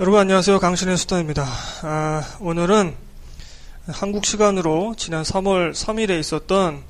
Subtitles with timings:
[0.00, 0.58] 여러분 안녕하세요.
[0.58, 1.46] 강신의 수다입니다.
[1.82, 2.94] 아, 오늘은
[3.88, 6.82] 한국 시간으로 지난 3월 3일에 있었던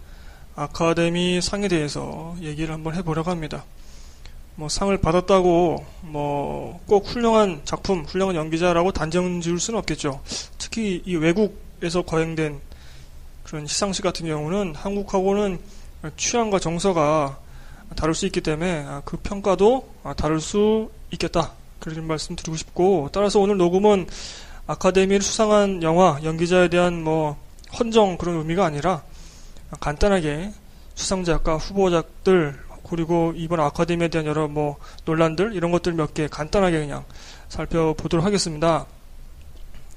[0.55, 3.65] 아카데미 상에 대해서 얘기를 한번 해보려고 합니다.
[4.55, 10.21] 뭐 상을 받았다고 뭐 꼭 훌륭한 작품, 훌륭한 연기자라고 단정 지을 수는 없겠죠.
[10.59, 12.61] 특히 이 외국에서 거행된
[13.45, 15.59] 그런 시상식 같은 경우는 한국하고는
[16.17, 17.39] 취향과 정서가
[17.97, 21.53] 다를 수 있기 때문에 그 평가도 다를 수 있겠다.
[21.83, 24.07] 그런 말씀 드리고 싶고 따라서 오늘 녹음은
[24.69, 27.37] 아카데미를 수상한 영화 연기자에 대한 뭐
[27.79, 29.03] 헌정 그런 의미가 아니라
[29.81, 30.53] 간단하게
[30.95, 32.57] 수상작과 후보작들
[32.89, 37.05] 그리고 이번 아카데미에 대한 여러 뭐 논란들 이런 것들 몇 개 간단하게 그냥
[37.49, 38.87] 살펴보도록 하겠습니다.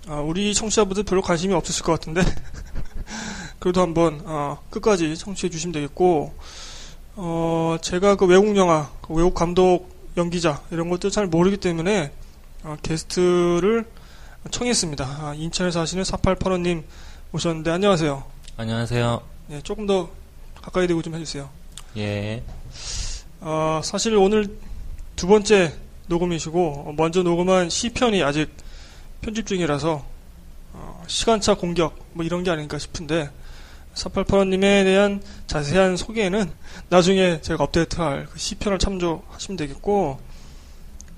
[0.08, 2.22] 아, 우리 청취자분들 별로 관심이 없으실 것 같은데
[3.60, 6.34] 그래도 한번 어, 끝까지 청취해 주시면 되겠고
[7.16, 12.12] 어, 제가 그 외국 영화 그 외국 감독 연기자 이런 것들 잘 모르기 때문에
[12.64, 13.86] 어, 게스트를
[14.50, 15.06] 청했습니다.
[15.06, 16.84] 아, 인천에 사시는 4885님
[17.32, 18.24] 오셨는데 안녕하세요.
[18.58, 19.22] 안녕하세요.
[19.48, 20.10] 네, 조금 더
[20.62, 21.50] 가까이 대고 좀 해주세요.
[21.98, 22.44] 예.
[23.42, 24.58] 어, 사실 오늘
[25.16, 25.74] 두 번째
[26.08, 28.50] 녹음이시고 먼저 녹음한 시편이 아직
[29.22, 30.06] 편집 중이라서
[30.74, 33.30] 어, 시간차 공격 뭐 이런 게 아닌가 싶은데
[33.96, 36.52] 4885님에 대한 자세한 소개는
[36.90, 40.20] 나중에 제가 업데이트할 그 시편을 참조하시면 되겠고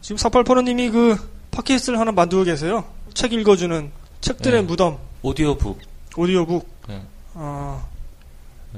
[0.02, 1.17] 지금 4885님이 그
[1.52, 2.86] 팟캐스트를 하나 만들고 계세요.
[3.14, 4.67] 책 읽어주는 책들의 네.
[4.67, 5.80] 무덤 오디오북.
[6.16, 6.67] 오디오북.
[6.88, 7.02] 네.
[7.33, 7.88] 어,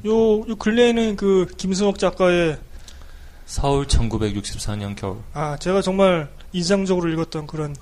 [0.06, 2.58] 요, 요 근래에는 그 김승옥 작가의
[3.46, 5.18] 서울 1964년 겨울.
[5.34, 7.76] 아 제가 정말 인상적으로 읽었던 그런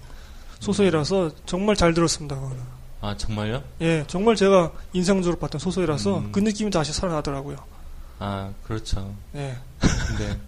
[0.60, 2.36] 소설이라서 정말 잘 들었습니다.
[2.36, 2.77] 그거는.
[3.02, 3.64] 아, 정말요?
[3.81, 6.31] 예, 정말 제가 인상적으로 봤던 소설이라서 음.
[6.31, 7.58] 그 느낌이 다시 살아나더라고요.
[8.20, 9.14] 아, 그렇죠.
[9.36, 9.56] 예.
[9.80, 10.39] 근데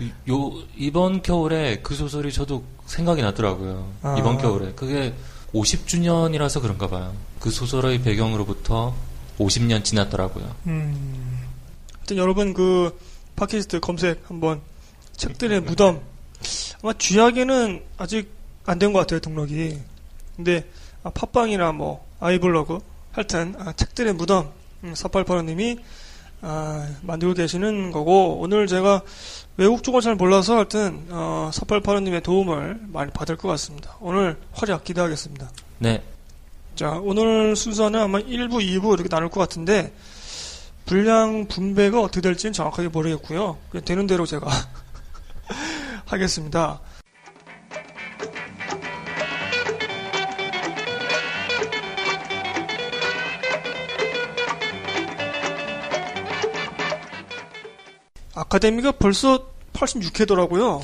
[0.00, 3.90] 이- 요 이번 겨울에 그 소설이 저도 생각이 나더라고요.
[4.02, 4.16] 아.
[4.18, 5.14] 이번 겨울에 그게
[5.54, 7.14] 50주년이라서 그런가 봐요.
[7.40, 8.94] 그 소설의 배경으로부터
[9.38, 10.54] 50년 지났더라고요.
[10.66, 11.40] 음.
[11.96, 12.98] 하여튼 여러분 그
[13.36, 14.60] 팟캐스트 검색 한번
[15.16, 16.00] 책들의 무덤
[16.82, 18.30] 아마 쥐약에는 아직
[18.66, 19.78] 안 된 것 같아요 등록이.
[20.36, 20.64] 근데
[21.02, 22.78] 아, 팟빵이나 뭐 아이블로그
[23.12, 24.50] 하여튼 아, 책들의 무덤
[24.84, 25.78] 음, 4885님이
[26.42, 29.02] 아, 만들고 계시는 거고 오늘 제가
[29.56, 33.96] 외국 쪽을 잘 몰라서 하여튼 어, 4885님의 도움을 많이 받을 것 같습니다.
[34.00, 35.50] 오늘 활약 기대하겠습니다.
[35.78, 36.02] 네.
[36.76, 39.94] 자, 오늘 순서는 아마 1부, 2부 이렇게 나눌 것 같은데,
[40.84, 43.56] 분량 분배가 어떻게 될지는 정확하게 모르겠고요.
[43.86, 44.46] 되는 대로 제가
[46.04, 46.80] 하겠습니다.
[58.36, 60.82] 아카데미가 벌써 86회더라고요.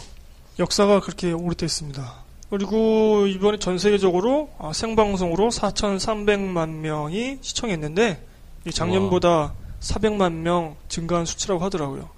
[0.58, 2.22] 역사가 그렇게 오래됐습니다.
[2.48, 8.26] 그리고 이번에 전 세계적으로 아, 생방송으로 4,300만 명이 시청했는데
[8.66, 12.08] 이 작년보다 400만 명 증가한 수치라고 하더라고요.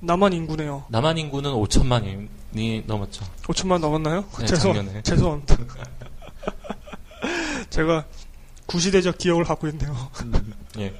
[0.00, 0.84] 남한 인구네요.
[0.88, 3.24] 남한 인구는 5천만이 넘었죠.
[3.42, 4.24] 5천만 넘었나요?
[4.38, 5.02] 네, 죄송.
[5.02, 5.56] 죄송합니다.
[7.70, 8.04] 제가
[8.66, 9.94] 구시대적 기억을 갖고 있네요.
[10.78, 10.94] 예.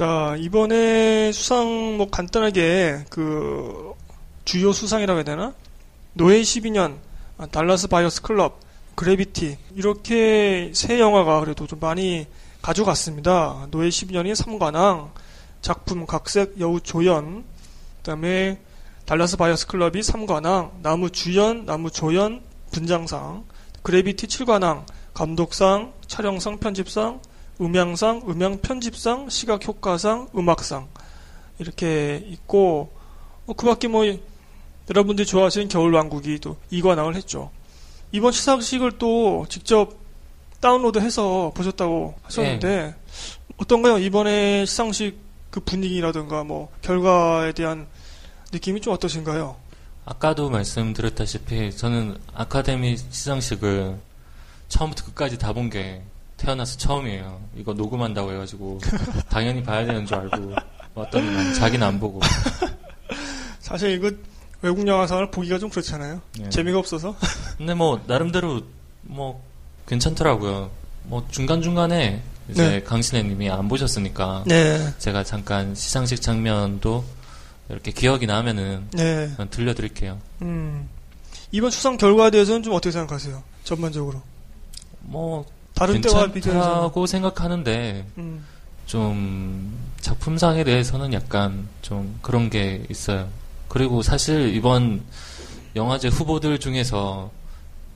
[0.00, 3.92] 자, 이번에 수상 뭐 간단하게 그
[4.46, 5.52] 주요 수상이라고 해야 되나?
[6.14, 6.96] 노예 12년,
[7.36, 8.60] 아, Dallas Buyers Club,
[8.94, 12.26] Gravity 이렇게 세 영화가 그래도 좀 많이
[12.62, 13.68] 가져갔습니다.
[13.70, 15.10] 노예 12년이 3관왕,
[15.60, 17.44] 작품 각색 여우 조연,
[17.98, 18.58] 그다음에
[19.04, 22.40] Dallas Buyers Club이 3관왕, 남우 주연, 남우 조연,
[22.72, 23.44] 분장상,
[23.82, 27.20] Gravity 7관왕, 감독상, 촬영상, 편집상,
[27.60, 30.88] 음향상, 음향 편집상, 시각 효과상, 음악상
[31.58, 32.90] 이렇게 있고
[33.46, 34.04] 어, 그밖에 뭐
[34.88, 37.50] 여러분들이 좋아하시는 겨울왕국이 또 이관왕을 했죠.
[38.12, 39.94] 이번 시상식을 또 직접
[40.60, 42.94] 다운로드해서 보셨다고 하셨는데
[43.58, 43.98] 어떤가요?
[43.98, 45.18] 이번에 시상식
[45.50, 47.86] 그 분위기라든가 뭐 결과에 대한
[48.52, 49.56] 느낌이 좀 어떠신가요?
[50.06, 53.98] 아까도 말씀드렸다시피 저는 아카데미 시상식을
[54.68, 56.02] 처음부터 끝까지 다 본 게
[56.40, 57.38] 태어나서 처음이에요.
[57.54, 58.80] 이거 녹음한다고 해가지고
[59.28, 60.54] 당연히 봐야 되는 줄 알고
[60.94, 62.20] 왔더니 자기는 안 보고.
[63.60, 64.10] 사실 이거
[64.62, 66.20] 외국 영화상을 보기가 좀 그렇잖아요.
[66.40, 66.48] 예.
[66.48, 67.14] 재미가 없어서.
[67.58, 68.62] 근데 뭐 나름대로
[69.02, 69.42] 뭐
[69.86, 70.70] 괜찮더라고요.
[71.04, 72.82] 뭐 중간 중간에 이제 네.
[72.82, 77.04] 강신혜님이 안 보셨으니까 네, 제가 잠깐 시상식 장면도
[77.68, 79.30] 이렇게 기억이 나면은 네.
[79.50, 80.18] 들려드릴게요.
[80.42, 80.88] 음.
[81.52, 83.42] 이번 수상 결과에 대해서는 좀 어떻게 생각하세요?
[83.64, 84.22] 전반적으로.
[85.00, 85.44] 뭐
[85.80, 86.26] 다른 때와.
[86.30, 88.44] 괜찮다고 생각하는데 음.
[88.84, 93.28] 좀 작품상에 대해서는 약간 좀 그런 게 있어요.
[93.68, 95.00] 그리고 사실 이번
[95.74, 97.30] 영화제 후보들 중에서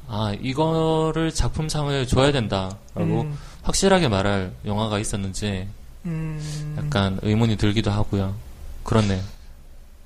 [0.08, 2.78] 아 이거를 작품상을 줘야 된다라고
[3.22, 5.68] 음, 확실하게 말할 영화가 있었는지
[6.06, 8.34] 음, 약간 의문이 들기도 하고요.
[8.82, 9.22] 그렇네요.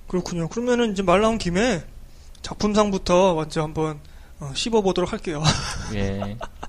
[0.09, 0.49] 그렇군요.
[0.49, 1.85] 그러면은 이제 말 나온 김에
[2.43, 4.01] 작품상부터 먼저 한번
[4.41, 5.45] 어, 씹어보도록 할게요.
[5.95, 6.37] 예.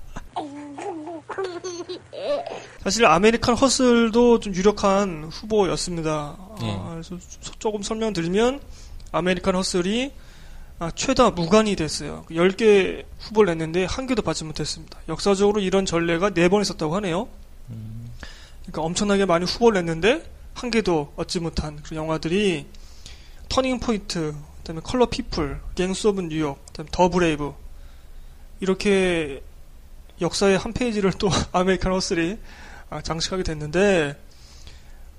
[2.82, 6.36] 사실 American Hustle도 좀 유력한 후보였습니다.
[6.62, 6.70] 예.
[6.70, 8.60] 아, 그래서 소- 조금 설명드리면
[9.12, 10.12] American Hustle이
[10.78, 12.24] 아, 최다 무관이 됐어요.
[12.30, 14.98] 10개 후보를 냈는데 한 개도 받지 못했습니다.
[15.08, 17.28] 역사적으로 이런 전례가 4번 있었다고 하네요.
[17.68, 18.10] 음,
[18.62, 20.24] 그러니까 엄청나게 많이 후보를 냈는데
[20.54, 22.66] 한 개도 얻지 못한 그런 영화들이
[23.50, 27.52] 터닝 포인트, 그다음에 컬러 퍼플, 갱스 오브 뉴욕, 그다음에 더 브레이브
[28.60, 29.42] 이렇게
[30.20, 32.38] 역사의 한 페이지를 또 아메리칸 허슬이
[32.90, 34.16] 아, 장식하게 됐는데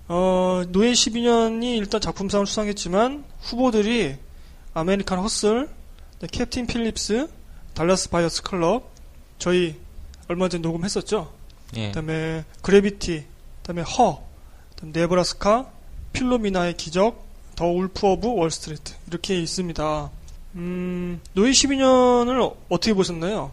[0.08, 4.18] 어, 노예 12년이 일단 작품상을 수상했지만 후보들이
[4.74, 5.70] 아메리칸 허슬,
[6.20, 7.30] 네, 캡틴 필립스,
[7.74, 8.92] 달라스 바이어스 클럽
[9.40, 9.80] 저희
[10.28, 11.34] 얼마 전에 녹음했었죠.
[11.78, 11.88] 예.
[11.88, 13.26] 그다음에 그래비티,
[13.62, 14.22] 그다음에 허,
[14.72, 15.72] 그다음에 네브라스카,
[16.14, 17.26] 필로미나의 기적,
[17.56, 20.10] 더 울프 오브 월스트리트 이렇게 있습니다.
[20.56, 23.52] 음, 노예 12년을 어떻게 보셨나요?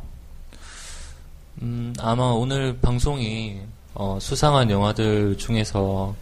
[1.62, 3.58] 음, 아마 오늘 방송이
[3.94, 6.14] 어, 수상한 영화들 중에서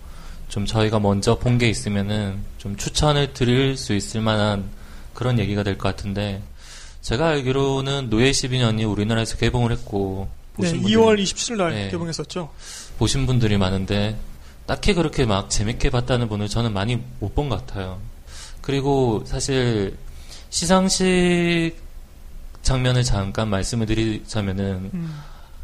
[0.49, 4.65] 좀 저희가 먼저 본 게 있으면은 좀 추천을 드릴 수 있을 만한
[5.15, 6.43] 그런 얘기가 될 것 같은데
[7.03, 11.89] 제가 알기로는 노예 12년이 우리나라에서 개봉을 했고 네, 보신 분들이, 2월 27일 날 네.
[11.91, 12.49] 개봉했었죠.
[12.99, 14.17] 보신 분들이 많은데
[14.67, 18.01] 딱히 그렇게 막 재밌게 봤다는 분을 저는 많이 못 본 것 같아요.
[18.63, 19.97] 그리고 사실
[20.51, 21.77] 시상식
[22.67, 25.15] 장면을 잠깐 말씀을 드리자면은 음,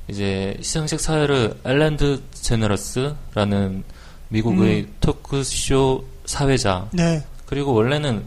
[0.06, 3.82] 이제 시상식 사회를 엘런 드제너러스라는
[4.28, 8.22] 미국의 토크쇼 사회자 네, 그리고 원래는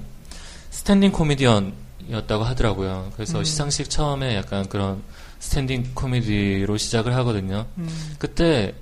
[0.71, 3.11] standing 코미디언이었다고 하더라고요.
[3.15, 3.43] 그래서 음.
[3.45, 5.01] 시상식 처음에 약간 그런
[5.39, 7.65] standing 코미디로 시작을 하거든요.
[7.77, 7.87] 음,
[8.19, 8.73] 그때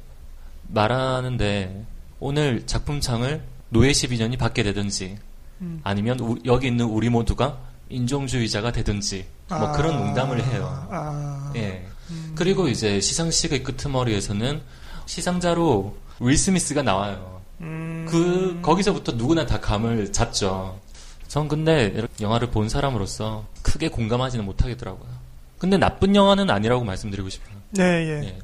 [0.70, 1.86] 말하는데
[2.20, 5.18] 오늘 작품상을 노예 12년이 받게 되든지
[5.62, 5.82] 음.
[5.84, 10.88] 아니면 우- 여기 있는 우리 모두가 인종주의자가 되든지 뭐 아, 그런 농담을 해요.
[10.90, 11.88] 아, 예.
[12.10, 14.62] 음, 그리고 이제 시상식의 끄트머리에서는
[15.06, 17.42] 시상자로 윌 스미스가 나와요.
[17.62, 20.80] 음, 그 거기서부터 누구나 다 감을 잡죠.
[21.28, 25.10] 전 근데 영화를 본 사람으로서 크게 공감하지는 못하겠더라고요.
[25.58, 27.56] 근데 나쁜 영화는 아니라고 말씀드리고 싶어요.
[27.72, 28.28] 네, 예.
[28.28, 28.40] 예.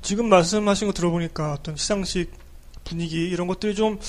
[0.00, 2.32] 지금 말씀하신 거 들어보니까 어떤 시상식
[2.84, 4.00] 분위기 이런 것들이 좀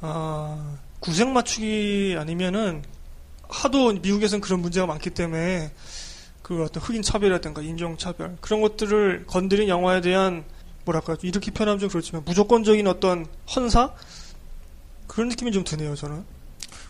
[0.00, 2.82] 아, 구색 맞추기 아니면은
[3.52, 5.70] 하도 미국에서는 그런 문제가 많기 때문에
[6.42, 10.44] 그 어떤 흑인 차별이라든가 인종 차별 그런 것들을 건드린 영화에 대한
[10.84, 13.92] 뭐랄까 이렇게 표현하면 좀 그렇지만 무조건적인 어떤 헌사
[15.06, 16.24] 그런 느낌이 좀 드네요 저는.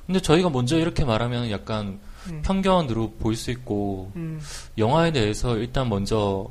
[0.07, 4.41] 근데 저희가 먼저 이렇게 말하면 약간 음, 편견으로 보일 수 있고 음,
[4.79, 6.51] 영화에 대해서 일단 먼저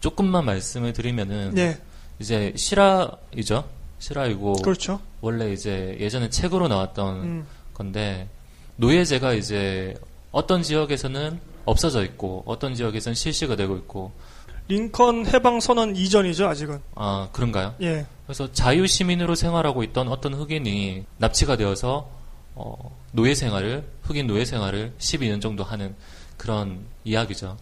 [0.00, 1.80] 조금만 말씀을 드리면은 네,
[2.18, 3.68] 이제 실화이죠.
[3.98, 5.00] 실화이고 그렇죠.
[5.20, 8.28] 원래 이제 예전에 책으로 나왔던 음, 건데
[8.78, 9.94] 노예제가 이제
[10.30, 14.12] 어떤 지역에서는 없어져 있고 어떤 지역에서는 실시가 되고 있고
[14.68, 16.80] 링컨 해방 선언 이전이죠 아직은.
[16.94, 17.74] 아 그런가요?
[17.80, 22.08] 예, 그래서 자유 시민으로 생활하고 있던 어떤 흑인이 납치가 되어서
[22.54, 25.94] 어, 노예 생활을 흑인 노예 생활을 12년 정도 하는
[26.36, 27.56] 그런 이야기죠.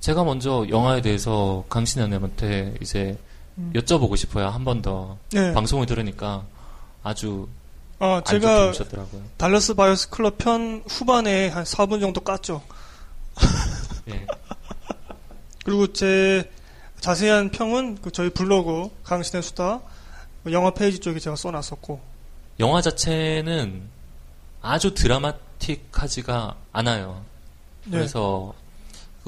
[0.00, 3.16] 제가 먼저 영화에 대해서 강신현님한테 이제
[3.56, 3.72] 음.
[3.74, 4.48] 여쭤보고 싶어요.
[4.48, 5.52] 한 번더 네.
[5.52, 6.44] 방송을 들으니까
[7.02, 7.48] 아주
[8.00, 8.72] 아 제가.
[9.36, 12.60] 달라스 바이어스 클럽 편 후반에 한 4분 정도 깠죠.
[14.08, 14.26] 예.
[15.64, 16.50] 그리고 제
[17.00, 19.80] 자세한 평은 그 저희 블로그 강신의 수다
[20.50, 22.00] 영화 페이지 쪽에 제가 써놨었고.
[22.60, 23.82] 영화 자체는
[24.62, 27.24] 아주 드라마틱하지가 않아요.
[27.84, 27.98] 네.
[27.98, 28.54] 그래서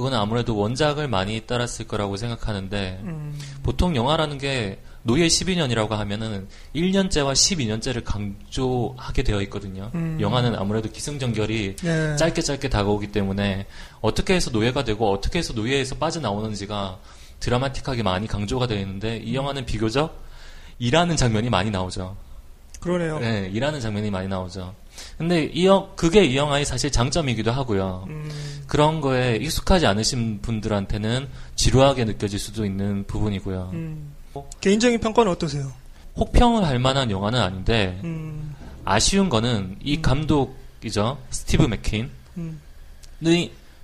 [0.00, 7.32] 그거는 아무래도 원작을 많이 따랐을 거라고 생각하는데 음, 보통 영화라는 게 노예 12년이라고 하면은 1년째와
[7.32, 9.90] 12년째를 강조하게 되어 있거든요.
[9.94, 10.16] 음.
[10.18, 12.16] 영화는 아무래도 기승전결이 네.
[12.16, 13.66] 짧게 짧게 다가오기 때문에
[14.00, 16.98] 어떻게 해서 노예가 되고 어떻게 해서 노예에서 빠져나오는지가
[17.40, 20.18] 드라마틱하게 많이 강조가 되어 있는데 이 영화는 비교적
[20.78, 22.16] 일하는 장면이 많이 나오죠.
[22.80, 23.18] 그러네요.
[23.18, 24.74] 네, 일하는 장면이 많이 나오죠.
[25.18, 28.06] 근데 이 영, 그게 이 영화의 사실 장점이기도 하고요.
[28.08, 28.30] 음,
[28.66, 33.70] 그런 거에 익숙하지 않으신 분들한테는 지루하게 느껴질 수도 있는 부분이고요.
[33.72, 34.14] 음.
[34.60, 35.72] 개인적인 평가는 어떠세요?
[36.16, 38.54] 혹평을 할 만한 영화는 아닌데 음,
[38.84, 42.60] 아쉬운 거는 이 감독이죠 스티브 맥킨의 음.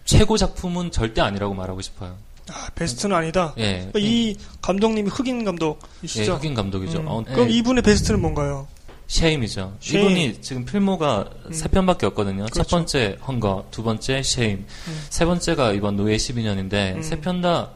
[0.04, 2.16] 최고 작품은 절대 아니라고 말하고 싶어요.
[2.48, 3.54] 아, 베스트는 아니다.
[3.58, 6.34] 예, 그러니까 이 감독님이 흑인 예, 감독이시죠?
[6.36, 7.00] 흑인 감독이죠.
[7.00, 7.08] 음.
[7.08, 8.68] 어, 그럼 예, 이분의 베스트는 뭔가요?
[9.08, 9.76] 쉐임이죠.
[9.80, 10.00] 쉐임.
[10.04, 11.52] 이분이 지금 필모가 음.
[11.52, 12.46] 세 편밖에 없거든요.
[12.46, 12.70] 첫 그렇죠.
[12.76, 14.58] 번째 헝거, 두 번째 쉐임,
[14.88, 15.04] 음.
[15.10, 17.02] 세 번째가 이번 노예 12년인데 음.
[17.02, 17.70] 세편 다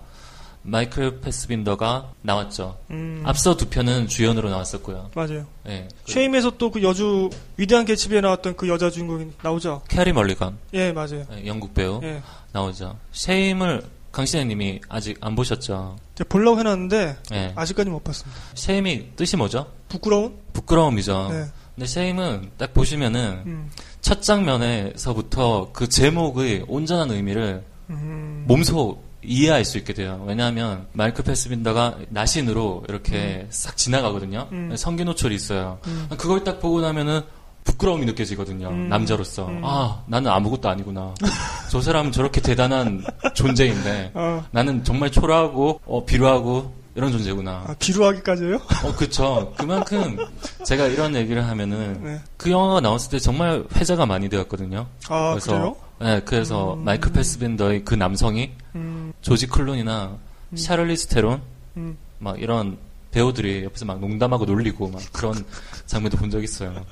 [0.63, 2.77] 마이클 패스빈더가 나왔죠.
[2.91, 5.11] 음, 앞서 두 편은 주연으로 나왔었고요.
[5.15, 5.47] 맞아요.
[5.67, 5.89] 예.
[6.05, 9.83] 그 쉐임에서 또 그 여주 위대한 개츠비에 나왔던 그 여자 주인공이 나오죠.
[9.89, 11.25] 캐리 멀리건, 예, 맞아요.
[11.33, 12.21] 예, 영국 배우 예.
[12.53, 12.99] 나오죠.
[13.13, 15.97] 쉐임을 강신혜님이 아직 안 보셨죠?
[16.17, 17.53] 제가 보려고 해놨는데 예.
[17.55, 18.41] 아직까지 못 봤습니다.
[18.55, 19.67] 쉐임이 뜻이 뭐죠?
[19.89, 20.37] 부끄러운?
[20.53, 21.29] 부끄러움이죠.
[21.31, 21.45] 네.
[21.75, 29.79] 근데 쉐임은 딱 보시면은 음, 첫 장면에서부터 그 제목의 온전한 의미를 음, 몸소 이해할 수
[29.79, 30.25] 있게 돼요.
[30.27, 34.49] 왜냐하면 마이클 패스빈더가 나신으로 이렇게 싹 지나가거든요.
[34.53, 34.75] 음.
[34.77, 35.79] 성기 노출이 있어요.
[35.87, 36.09] 음.
[36.17, 37.23] 그걸 딱 보고 나면은
[37.71, 38.69] 부끄러움이 느껴지거든요.
[38.69, 38.89] 음.
[38.89, 39.47] 남자로서.
[39.47, 39.61] 음.
[39.65, 41.15] 아, 나는 아무것도 아니구나.
[41.71, 47.65] 저 사람은 저렇게 대단한 존재인데 아, 나는 정말 초라하고 어, 비루하고 이런 존재구나.
[47.69, 48.57] 아, 비루하기까지요?
[48.57, 49.55] 어, 그쵸.
[49.57, 50.19] 그만큼
[50.65, 52.21] 제가 이런 얘기를 하면은 네.
[52.37, 54.87] 그 영화가 나왔을 때 정말 회자가 많이 되었거든요.
[55.09, 55.77] 아, 그래서 그래요?
[56.01, 56.85] 네, 그래서 음.
[56.85, 60.17] 마이클 패스빈더의 그 남성이 음, 조지 클론이나
[60.53, 60.57] 음.
[60.57, 61.41] 샤를리스 테론
[61.77, 61.97] 음.
[62.19, 62.79] 막 이런
[63.11, 65.45] 배우들이 옆에서 막 농담하고 놀리고 막 그런
[65.87, 66.85] 장면도 본 적 있어요.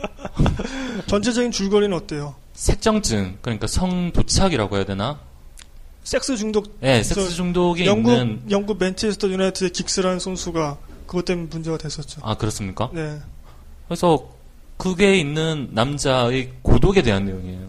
[1.06, 2.34] 전체적인 줄거리는 어때요?
[2.54, 5.20] 색정증 그러니까 성 도착이라고 해야 되나?
[6.02, 11.76] 섹스 중독, 네, 섹스 중독이 영국, 있는 영국 맨체스터 유나이티드의 긱스라는 선수가 그것 때문에 문제가
[11.78, 12.20] 됐었죠.
[12.24, 12.90] 아 그렇습니까?
[12.92, 13.18] 네.
[13.86, 14.28] 그래서
[14.76, 17.68] 그게 있는 남자의 고독에 대한 내용이에요.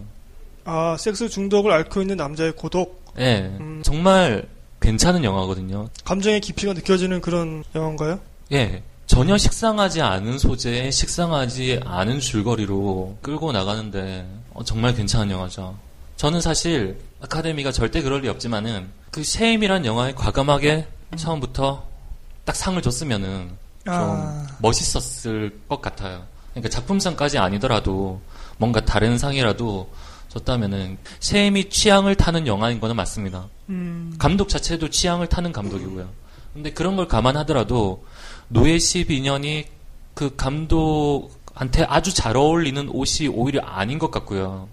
[0.64, 3.82] 아, 섹스 중독을 앓고 있는 남자의 고독, 예, 음.
[3.84, 4.48] 정말
[4.80, 5.88] 괜찮은 영화거든요.
[6.04, 8.20] 감정의 깊이가 느껴지는 그런 영화인가요?
[8.52, 8.82] 예.
[9.06, 15.76] 전혀 식상하지 않은 소재에 식상하지 않은 줄거리로 끌고 나가는데 어, 정말 괜찮은 영화죠.
[16.16, 21.84] 저는 사실 아카데미가 절대 그럴 리 없지만은 그 쉐임이란 영화에 과감하게 처음부터
[22.44, 23.50] 딱 상을 줬으면은
[23.84, 26.24] 좀 아, 멋있었을 것 같아요.
[26.52, 28.20] 그러니까 작품상까지 아니더라도
[28.58, 29.90] 뭔가 다른 상이라도
[30.28, 33.48] 줬다면은 쉐임이 취향을 타는 영화인 거는 맞습니다.
[33.70, 36.08] 음, 감독 자체도 취향을 타는 감독이고요.
[36.54, 38.04] 근데 그런 걸 감안하더라도
[38.50, 39.66] 노예 12년이
[40.14, 44.68] 그 감독한테 아주 잘 어울리는 옷이 오히려 아닌 것 같고요.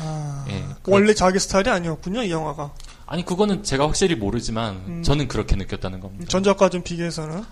[0.00, 0.64] 아, 예.
[0.86, 2.72] 원래 자기 스타일이 아니었군요, 이 영화가.
[3.06, 5.02] 아니 그거는 제가 확실히 모르지만 음.
[5.02, 6.26] 저는 그렇게 느꼈다는 겁니다.
[6.28, 7.44] 전작과 좀 비교해서는.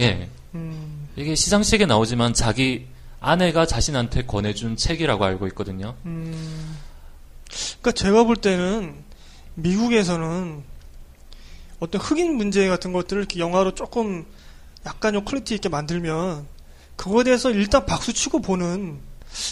[0.00, 0.28] 예.
[0.54, 2.86] 음, 이게 시상식에 나오지만 자기
[3.20, 5.94] 아내가 자신한테 권해준 책이라고 알고 있거든요.
[6.06, 6.76] 음.
[7.80, 8.94] 그러니까 제가 볼 때는
[9.54, 10.62] 미국에서는
[11.80, 14.24] 어떤 흑인 문제 같은 것들을 이렇게 영화로 조금
[14.86, 16.46] 약간 좀 quality 있게 만들면
[16.96, 18.98] 그거에 대해서 일단 박수 치고 보는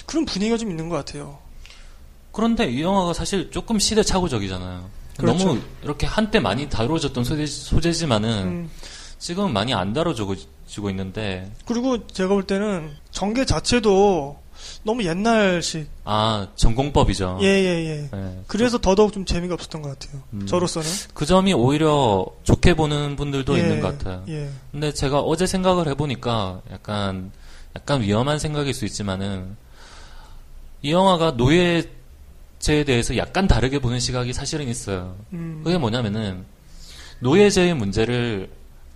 [0.06, 1.38] 그런 분위기가 좀 있는 것 같아요.
[2.32, 4.88] 그런데 이 영화가 사실 조금 시대착오적이잖아요.
[5.16, 5.44] 그렇죠.
[5.44, 8.70] 너무 이렇게 한때 많이 다뤄졌던 소재, 소재 지만은 음.
[9.18, 10.34] 지금은 많이 안 다뤄지고
[10.90, 14.38] 있는데 그리고 제가 볼 때는 전개 자체도
[14.82, 15.88] 너무 옛날식.
[16.04, 17.38] 아 전공법이죠.
[17.42, 18.10] 예, 예, 예.
[18.12, 18.40] 예.
[18.46, 20.22] 그래서 더더욱 좀 재미가 없었던 것 같아요.
[20.32, 20.46] 음.
[20.46, 20.88] 저로서는.
[21.14, 24.24] 그 점이 오히려 좋게 보는 분들도 예, 있는 것 같아요.
[24.28, 24.48] 예.
[24.72, 27.30] 근데 제가 어제 생각을 해보니까 약간
[27.76, 29.56] 약간 위험한 생각일 수 있지만은
[30.82, 35.16] 이 영화가 노예제에 대해서 약간 다르게 보는 시각이 사실은 있어요.
[35.32, 35.60] 음.
[35.62, 36.44] 그게 뭐냐면은
[37.20, 38.48] 노예제의 문제를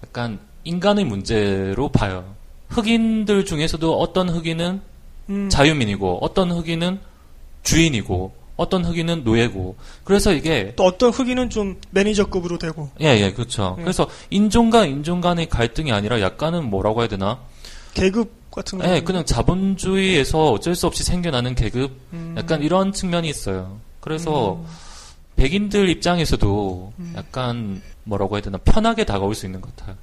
[0.02, 2.34] 약간 인간의 문제로 봐요.
[2.68, 4.80] 흑인들 중에서도 어떤 흑인은
[5.30, 5.48] 음.
[5.48, 7.00] 자유민이고 어떤 흑인은
[7.62, 12.90] 주인이고 어떤 흑인은 노예고 그래서 이게 또 어떤 흑인은 좀 매니저급으로 되고.
[13.00, 13.76] 예, 예, 그렇죠.
[13.78, 13.82] 예.
[13.82, 17.40] 그래서 인종과 인종 간의 갈등이 아니라 약간은 뭐라고 해야 되나?
[17.94, 18.88] 계급 같은 거.
[18.88, 22.34] 예, 그냥 자본주의에서 어쩔 수 없이 생겨나는 계급, 음.
[22.36, 23.80] 약간 이런 측면이 있어요.
[24.00, 24.66] 그래서 음.
[25.36, 27.14] 백인들 입장에서도 음.
[27.16, 28.58] 약간 뭐라고 해야 되나?
[28.58, 29.96] 편하게 다가올 수 있는 것 같아요.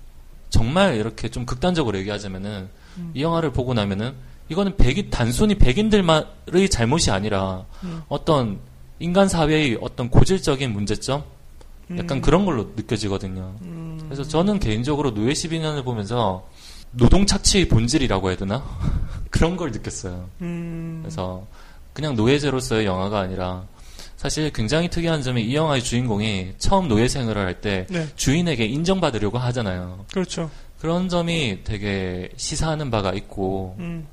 [0.50, 3.12] 정말 이렇게 좀 극단적으로 얘기하자면은 음.
[3.13, 4.13] 이 영화를 보고 나면은
[4.51, 8.01] 이거는 백인, 단순히 백인들만의 잘못이 아니라 음.
[8.10, 8.60] 어떤
[9.00, 11.24] 인간 사회의 어떤 고질적인 문제점?
[11.98, 12.22] 약간 음.
[12.22, 13.55] 그런 걸로 느껴지거든요.
[13.62, 14.00] 음.
[14.05, 16.48] 그래서 저는 개인적으로 노예 12년을 보면서
[16.91, 18.63] 노동 착취의 본질이라고 해야 되나?
[19.31, 20.29] 그런 걸 느꼈어요.
[20.41, 21.00] 음.
[21.01, 21.48] 그래서
[21.93, 23.65] 그냥 노예제로서의 영화가 아니라
[24.17, 30.05] 사실 굉장히 특이한 점이 이 영화의 주인공이 처음 노예 생활을 할때 네, 주인에게 인정받으려고 하잖아요.
[30.12, 30.50] 그렇죠.
[30.79, 34.08] 그런 점이 되게 시사하는 바가 있고 음.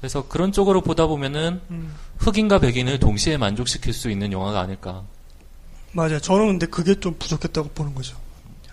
[0.00, 1.94] 그래서 그런 쪽으로 보다 보면은 음.
[2.18, 5.04] 흑인과 백인을 동시에 만족시킬 수 있는 영화가 아닐까.
[5.92, 6.20] 맞아요.
[6.20, 8.16] 저는 근데 그게 좀 부족했다고 보는 거죠.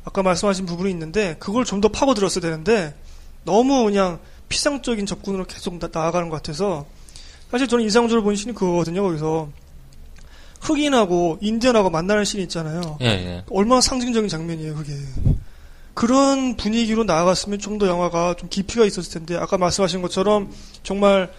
[0.06, 2.96] 아까 말씀하신 부분이 있는데 그걸 좀 더 파고 들었어야 되는데
[3.44, 4.20] 너무 그냥
[4.50, 6.86] 피상적인 접근으로 계속 나, 아가는것 같아서
[7.52, 9.04] 사실 저는 이상적으로 본 신이 그거거든요.
[9.04, 9.50] 거기서
[10.62, 12.98] 흑인하고 인디언하고 만나는 씬이 있잖아요.
[13.02, 13.44] 예, 예.
[13.50, 14.94] 얼마나 상징적인 장면이에요, 그게.
[15.98, 20.52] 그런 분위기로 나아갔으면 좀 더 영화가 좀 깊이가 있었을 텐데 아까 말씀하신 것처럼
[20.84, 21.32] 정말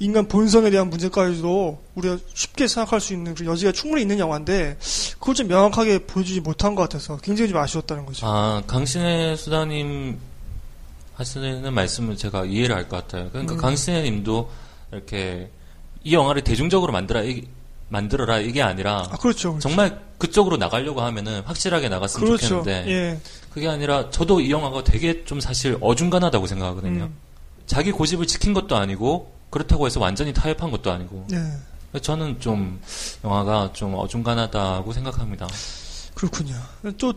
[0.00, 4.76] 인간 본성에 대한 문제까지도 우리가 쉽게 생각할 수 있는 그 여지가 충분히 있는 영화인데
[5.20, 8.26] 그걸 좀 명확하게 보여주지 못한 것 같아서 굉장히 좀 아쉬웠다는 거죠.
[8.26, 10.18] 아, 강신혜 수다님
[11.14, 13.28] 하시는 말씀을 제가 이해를 할 것 같아요.
[13.30, 13.58] 그러니까 음.
[13.58, 14.50] 강신혜 님도
[14.92, 15.48] 이렇게
[16.02, 17.46] 이 영화를 대중적으로 만들어, 이-
[17.94, 19.52] 만들어라 이게 아니라 아 그렇죠.
[19.52, 19.58] 그렇죠.
[19.60, 22.48] 정말 그쪽으로 나가려고 하면은 확실하게 나갔으면 그렇죠.
[22.48, 23.20] 좋겠는데 예.
[23.52, 27.04] 그게 아니라 저도 이 영화가 되게 좀 사실 어중간하다고 생각하거든요.
[27.04, 27.16] 음.
[27.66, 32.00] 자기 고집을 지킨 것도 아니고 그렇다고 해서 완전히 타협한 것도 아니고 예.
[32.00, 32.80] 저는 좀
[33.22, 35.46] 영화가 좀 어중간하다고 생각합니다.
[36.14, 36.56] 그렇군요.
[36.98, 37.14] 또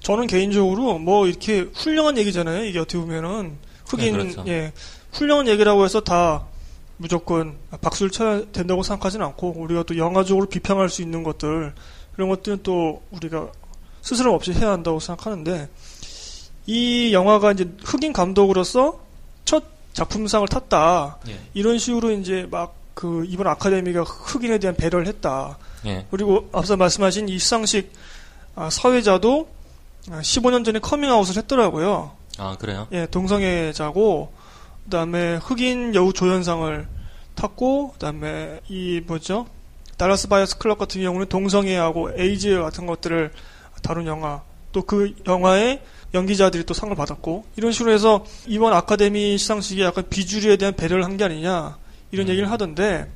[0.00, 2.64] 저는 개인적으로 뭐 이렇게 훌륭한 얘기잖아요.
[2.64, 4.44] 이게 어떻게 보면은 흑인 네, 그렇죠.
[4.46, 4.72] 예
[5.12, 6.46] 훌륭한 얘기라고 해서 다
[7.02, 11.74] 무조건 박수를 쳐야 된다고 생각하지는 않고 우리가 또 영화적으로 비평할 수 있는 것들
[12.16, 13.48] 이런 것들은 또 우리가
[14.00, 15.68] 스스럼 없이 해야 한다고 생각하는데
[16.66, 19.00] 이 영화가 이제 흑인 감독으로서
[19.44, 21.38] 첫 작품상을 탔다 예.
[21.54, 25.58] 이런 식으로 이제 막 그 이번 아카데미가 흑인에 대한 배려를 했다.
[25.86, 26.06] 예.
[26.10, 27.92] 그리고 앞서 말씀하신 이 시상식
[28.54, 29.48] 아, 사회자도
[30.10, 32.12] 아, 15년 전에 커밍아웃을 했더라고요.
[32.38, 32.86] 아, 그래요?
[32.92, 34.32] 예, 동성애자고
[34.84, 36.86] 그다음에 흑인 여우 조연상을
[37.34, 39.46] 탔고 그다음에 이 뭐죠?
[39.96, 43.32] 달라스 바이어스 클럽 같은 경우는 동성애하고 에이즈 같은 것들을
[43.82, 45.82] 다룬 영화 또 그 영화의
[46.14, 51.16] 연기자들이 또 상을 받았고 이런 식으로 해서 이번 아카데미 시상식에 약간 비주류에 대한 배려를 한
[51.16, 51.76] 게 아니냐
[52.10, 52.30] 이런 음.
[52.30, 53.10] 얘기를 하던데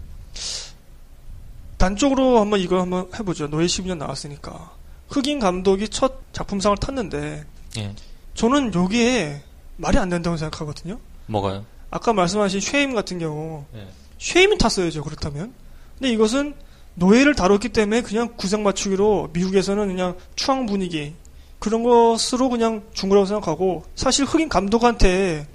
[1.78, 4.72] 단적으로 한번 이거 한번 해보죠 노예 12년 나왔으니까
[5.08, 7.44] 흑인 감독이 첫 작품상을 탔는데
[7.78, 7.94] 예.
[8.34, 9.42] 저는 여기에
[9.76, 10.98] 말이 안 된다고 생각하거든요.
[11.26, 11.64] 뭐가요?
[11.90, 13.86] 아까 말씀하신 쉐임 같은 경우 예.
[14.18, 15.52] 쉐임이 탔어야죠 그렇다면.
[15.98, 16.54] 근데 이것은
[16.94, 21.14] 노예를 다뤘기 때문에 그냥 구색 맞추기로 미국에서는 그냥 추앙 분위기
[21.58, 25.46] 그런 것으로 그냥 준 거라고 생각하고 사실 흑인 감독한테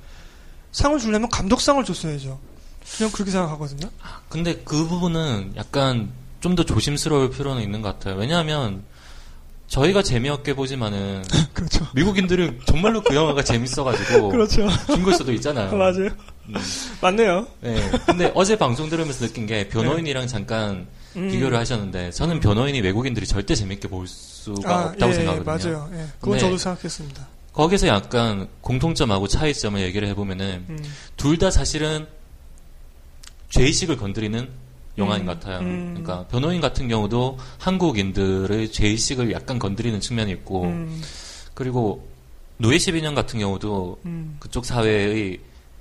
[0.72, 2.40] 상을 주려면 감독상을 줬어야죠.
[2.98, 3.90] 그냥 그렇게 생각하거든요.
[4.30, 6.12] 근데 그 부분은 약간
[6.42, 8.16] 좀 더 조심스러울 필요는 있는 것 같아요.
[8.16, 8.84] 왜냐하면
[9.72, 11.24] 저희가 재미없게 보지만은
[11.54, 11.88] 그렇죠.
[11.96, 14.68] 미국인들은 정말로 그 영화가 재밌어가지고 그렇죠.
[14.88, 15.72] 준걸 수도 있잖아요.
[15.76, 16.10] 맞아요.
[16.50, 16.56] 음.
[17.00, 17.48] 맞네요.
[17.62, 17.92] 네.
[18.06, 21.30] 근데 어제 방송 들으면서 느낀 게 변호인이랑 잠깐 음.
[21.32, 25.72] 비교를 하셨는데 저는 변호인이 외국인들이 절대 재밌게 볼 수가 아, 없다고 예, 생각하거든요.
[25.74, 25.90] 맞아요.
[25.94, 26.06] 예.
[26.20, 26.40] 그건 네.
[26.40, 27.28] 저도 생각했습니다.
[27.54, 30.80] 거기서 약간 공통점하고 차이점을 얘기를 해보면은 음.
[31.16, 32.08] 둘다 사실은
[33.50, 34.50] 죄의식을 건드리는
[34.98, 35.60] 영화인 음, 것 같아요.
[35.60, 35.96] 음.
[35.98, 41.02] 그러니까 변호인 같은 경우도 한국인들의 죄의식을 약간 건드리는 측면이 있고 음.
[41.54, 42.08] 그리고
[42.58, 44.38] 노예 12년 같은 경우도 음.
[44.40, 45.40] 그쪽 사회의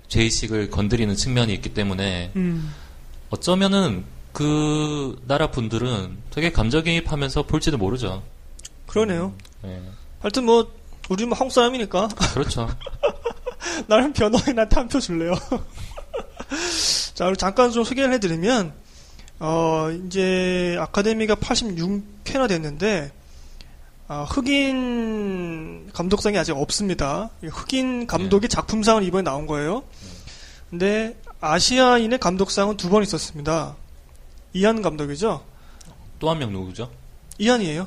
[0.08, 2.72] 죄의식을 건드리는 측면이 있기 때문에 음.
[3.30, 8.22] 어쩌면은 그 나라 분들은 되게 감정이입하면서 볼지도 모르죠.
[8.86, 9.34] 그러네요.
[9.64, 9.80] 예.
[10.20, 10.72] 하여튼 뭐
[11.08, 12.68] 우리 뭐 한국 사람이니까 그렇죠.
[13.88, 15.34] 나는 변호인한테 한 표 줄래요.
[17.14, 18.72] 자, 그리고 잠깐 좀 소개를 해드리면
[19.40, 23.10] 어 이제 아카데미가 86회나 됐는데
[24.06, 27.30] 아, 흑인 감독상이 아직 없습니다.
[27.42, 29.84] 흑인 감독의 작품상은 이번에 나온 거예요.
[30.68, 33.76] 근데 아시아인의 감독상은 두 번 있었습니다.
[34.52, 35.42] 이한 감독이죠.
[36.18, 36.90] 또 한 명 누구죠?
[37.38, 37.86] 이한이에요.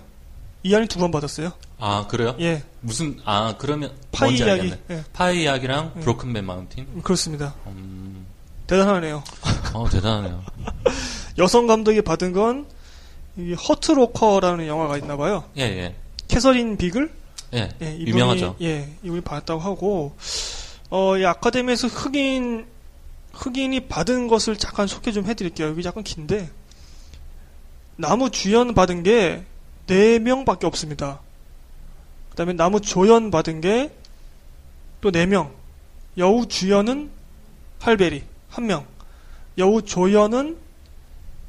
[0.63, 1.51] 이한이 두 번 받았어요.
[1.77, 2.35] 아 그래요?
[2.39, 4.73] 예, 무슨 아 그러면 파이 이야기.
[4.89, 6.01] 예, 파이 이야기랑 음.
[6.01, 6.87] 브로큰맨 마운틴.
[6.95, 7.53] 음, 그렇습니다.
[7.67, 8.25] 음,
[8.65, 9.23] 대단하네요.
[9.73, 10.41] 어 대단하네요.
[11.37, 12.65] 여성 감독이 받은 건
[13.35, 15.43] 이 허트로커라는 영화가 있나 봐요.
[15.57, 15.95] 예 예.
[16.27, 17.11] 캐서린 비글?
[17.55, 18.55] 예, 예, 이분이, 유명하죠.
[18.61, 20.15] 예, 이분이 받았다고 하고
[20.91, 22.65] 어, 이 아카데미에서 흑인
[23.33, 25.69] 흑인이 받은 것을 잠깐 소개 좀 해 드릴게요.
[25.69, 26.49] 여기 약간 긴데
[27.95, 29.43] 나무 주연 받은 게
[29.87, 31.19] 4명밖에 없습니다.
[32.29, 33.91] 그 다음에 나무 조연 받은 게
[35.01, 35.49] 또 4명.
[36.17, 37.09] 여우 주연은
[37.79, 38.85] 할베리, 1명.
[39.57, 40.57] 여우 조연은,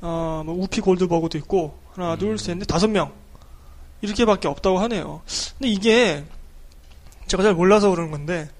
[0.07, 2.37] 어, 뭐 우피 골드버그도 있고, 하나, 둘, 음.
[2.37, 3.11] 셋, 넷, 다섯 명.
[4.03, 5.23] 이렇게밖에 없다고 하네요.
[5.57, 6.25] 근데 이게,
[7.27, 8.51] 제가 잘 몰라서 그러는 건데,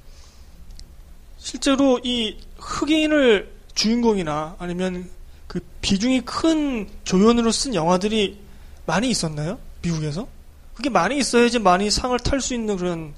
[1.37, 5.11] 실제로 이 흑인을 주인공이나 아니면
[5.47, 8.39] 그 비중이 큰 조연으로 쓴 영화들이
[8.87, 9.59] 많이 있었나요?
[9.83, 10.27] 미국에서?
[10.73, 13.13] 그게 많이 있어야지 많이 상을 탈 수 있는 그런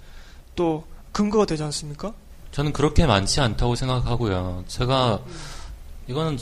[0.57, 2.13] 또 근거가 되지 않습니까?
[2.51, 4.65] 저는 그렇게 많지 않다고 생각하고요.
[4.67, 5.21] 제가
[6.09, 6.37] 이거는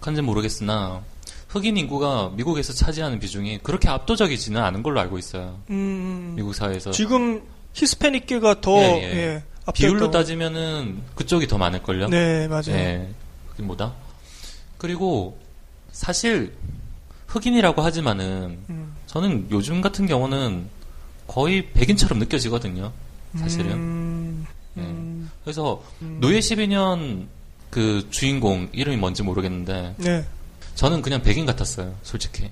[0.00, 1.02] 정확한지 모르겠으나
[1.48, 5.60] 흑인 인구가 미국에서 차지하는 비중이 그렇게 압도적이지는 않은 걸로 알고 있어요.
[5.70, 7.42] 음, 미국 사회에서 지금
[7.74, 9.44] 히스패닉계가 더 예, 예, 예.
[9.74, 12.08] 비율로 따지면은 그쪽이 더 많을걸요.
[12.08, 12.70] 네, 맞아요.
[12.70, 13.08] 예,
[13.50, 13.94] 그게 뭐다?
[14.78, 15.38] 그리고
[15.92, 16.54] 사실
[17.28, 20.68] 흑인이라고 하지만은 음, 저는 요즘 같은 경우는
[21.26, 22.92] 거의 백인처럼 느껴지거든요.
[23.36, 23.72] 사실은.
[23.72, 24.82] 음, 네.
[24.82, 26.18] 음, 그래서 음.
[26.20, 27.28] 노예 12년
[27.70, 30.24] 그 주인공 이름이 뭔지 모르겠는데 네.
[30.74, 32.50] 저는 그냥 백인 같았어요, 솔직히.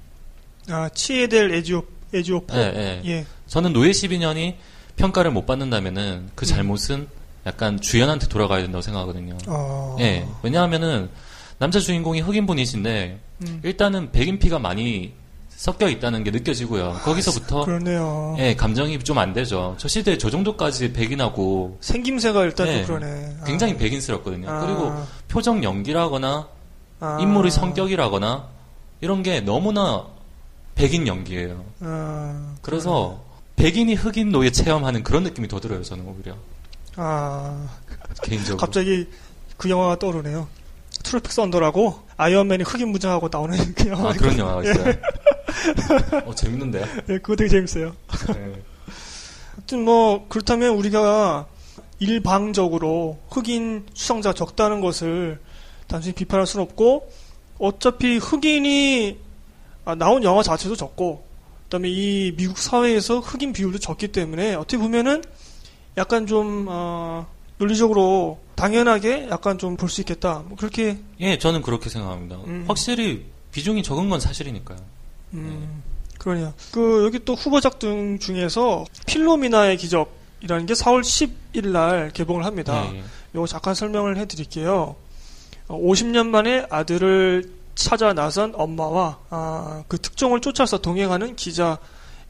[0.69, 2.57] 아, 치에델 에지오, 에지오포.
[2.57, 2.61] 예,
[3.05, 3.11] 예.
[3.11, 3.27] 예.
[3.47, 4.57] 저는 노예 12년이
[4.97, 7.09] 평가를 못 받는다면은 그 잘못은
[7.47, 9.39] 약간 주연한테 돌아가야 된다고 생각하거든요.
[9.47, 9.97] 어.
[10.01, 10.27] 예.
[10.43, 11.09] 왜냐하면은
[11.59, 15.13] 남자 주인공이 흑인 분이신데 음, 일단은 백인 피가 많이
[15.59, 17.01] 섞여 있다는 게 느껴지고요.
[17.03, 18.37] 거기서부터 그러네요.
[18.39, 19.75] 예, 감정이 좀 안 되죠.
[19.77, 22.87] 저 시대에 저 정도까지 백인하고 생김새가 일단 네.
[22.87, 23.37] 좀 그러네.
[23.41, 23.45] 아.
[23.45, 24.49] 굉장히 백인스럽거든요.
[24.49, 24.61] 아.
[24.65, 24.93] 그리고
[25.27, 26.47] 표정 연기라거나
[27.01, 27.19] 아.
[27.21, 28.47] 인물의 성격이라거나
[29.01, 30.07] 이런 게 너무나
[30.77, 31.65] 백인 연기예요.
[31.81, 33.21] 아, 그래서
[33.57, 35.83] 백인이 흑인 노예 체험하는 그런 느낌이 더 들어요.
[35.83, 36.37] 저는 오히려
[36.95, 37.67] 아,
[38.23, 38.59] 개인적으로.
[38.59, 39.09] 갑자기
[39.57, 40.47] 그 영화가 떠오르네요.
[41.03, 44.11] 트로픽 선더라고 아이언맨이 흑인 무장하고 나오는 그 영화.
[44.11, 44.95] 아 그런 영화가 있어요.
[46.27, 46.81] 어 재밌는데.
[47.07, 47.95] 네, 그거 되게 재밌어요.
[48.35, 48.63] 네.
[49.57, 51.47] 하여튼 뭐 그렇다면 우리가
[52.01, 55.39] 일방적으로 흑인 수상자 적다는 것을
[55.87, 57.11] 단순히 비판할 수는 없고
[57.59, 59.19] 어차피 흑인이
[59.85, 61.25] 아, 나온 영화 자체도 적고
[61.65, 65.23] 그 다음에 이 미국 사회에서 흑인 비율도 적기 때문에 어떻게 보면은
[65.97, 67.27] 약간 좀 어,
[67.59, 70.45] 논리적으로 당연하게 약간 좀 볼 수 있겠다.
[70.47, 72.37] 뭐 그렇게 예, 저는 그렇게 생각합니다.
[72.47, 72.65] 음.
[72.69, 74.79] 확실히 비중이 적은 건 사실이니까요.
[75.35, 75.83] 음,
[76.19, 76.55] 그러네요.
[76.73, 82.87] 그, 여기 또 후보작 등 중에서 필로미나의 기적이라는 게 4월 10일 날 개봉을 합니다.
[82.93, 83.05] 예, 예.
[83.35, 84.97] 요거 잠깐 설명을 해드릴게요.
[85.69, 91.79] 어, 50년 만에 아들을 찾아 나선 엄마와 아, 그 특종을 쫓아서 동행하는 기자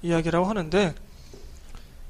[0.03, 0.95] 이야기라고 하는데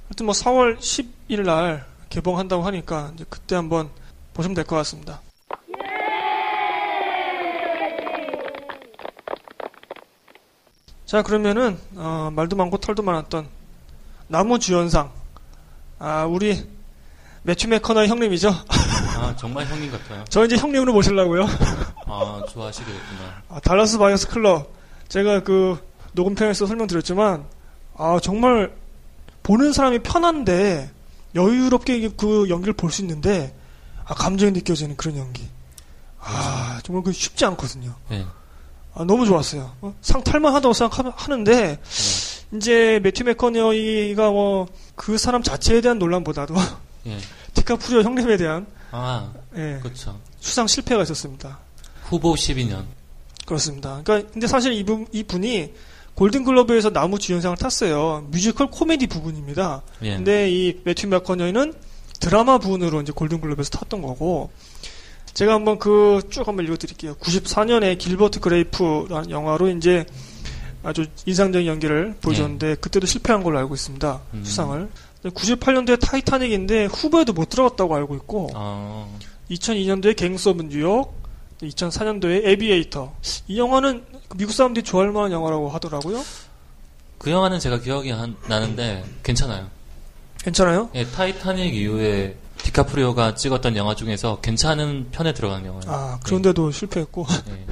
[0.08, 3.90] 하여튼 뭐 4월 10일 날 개봉한다고 하니까 이제 그때 한번
[4.34, 5.20] 보시면 될 것 같습니다.
[11.08, 13.48] 자 그러면은 어, 말도 많고 털도 많았던
[14.26, 15.10] 남우 주연상
[15.98, 16.68] 아 우리
[17.44, 18.50] 매튜 맥커너히 형님이죠.
[18.50, 20.22] 아, 정말 형님 같아요.
[20.28, 21.46] 저 이제 형님으로 모시려고요.
[22.04, 23.42] 아, 좋아하시게 됐구나.
[23.48, 24.70] 아, 달라스 바이어스 클럽
[25.08, 27.46] 제가 그 녹음편에서 설명드렸지만
[27.96, 28.76] 아 정말
[29.44, 30.90] 보는 사람이 편한데
[31.34, 33.56] 여유롭게 그 연기를 볼 수 있는데
[34.04, 35.48] 아 감정이 느껴지는 그런 연기.
[36.20, 37.94] 아 정말 그 쉽지 않거든요.
[38.10, 38.26] 예.
[38.94, 39.70] 아, 너무 좋았어요.
[39.80, 39.94] 어?
[40.00, 41.78] 상 탈만하다고 생각하는데
[42.54, 44.66] 이제 매튜 맥커너이가 뭐
[44.98, 46.54] 그 사람 자체에 대한 논란보다도
[47.06, 47.16] 예.
[47.54, 50.20] 디카프리오 형님에 대한 아, 예, 그렇죠.
[50.40, 51.58] 수상 실패가 있었습니다.
[52.02, 52.84] 후보 12년.
[53.46, 54.00] 그렇습니다.
[54.04, 55.72] 그러니까 근데 사실 이분 이분이
[56.14, 58.26] 골든글러브에서 남우 주연상을 탔어요.
[58.30, 59.82] 뮤지컬 코미디 부문입니다.
[60.02, 60.16] 예.
[60.16, 61.74] 근데 이 매튜 맥커너이는
[62.18, 64.50] 드라마 부문으로 이제 골든글러브에서 탔던 거고
[65.34, 67.14] 제가 한번 그 쭉 한번 읽어드릴게요.
[67.16, 70.04] 94년에 길버트 그레이프라는 영화로 이제
[70.82, 74.20] 아주 인상적인 연기를 보여줬는데 그때도 실패한 걸로 알고 있습니다.
[74.34, 74.44] 음.
[74.44, 74.88] 수상을.
[75.24, 79.06] 98년도에 타이타닉인데 후보에도 못 들어갔다고 알고 있고 아,
[79.50, 81.12] 2002년도에 갱스 오브 뉴욕,
[81.62, 83.12] 2004년도에 에비에이터.
[83.48, 84.04] 이 영화는
[84.36, 86.22] 미국 사람들이 좋아할 만한 영화라고 하더라고요.
[87.18, 89.66] 그 영화는 제가 기억이 한- 나는데 괜찮아요.
[90.42, 90.88] 괜찮아요?
[90.94, 95.90] 예, 타이타닉 이후에 디카프리오가 찍었던 영화 중에서 괜찮은 편에 들어가는 영화예요.
[95.90, 97.26] 아, 그런데도 실패했고.
[97.48, 97.66] 예.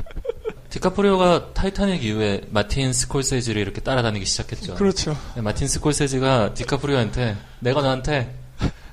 [0.70, 4.74] 디카프리오가 타이타닉 이후에 마틴 스콜세지를 이렇게 따라다니기 시작했죠.
[4.74, 5.16] 그렇죠.
[5.34, 8.34] 네, 마틴 스콜세지가 디카프리오한테 내가 너한테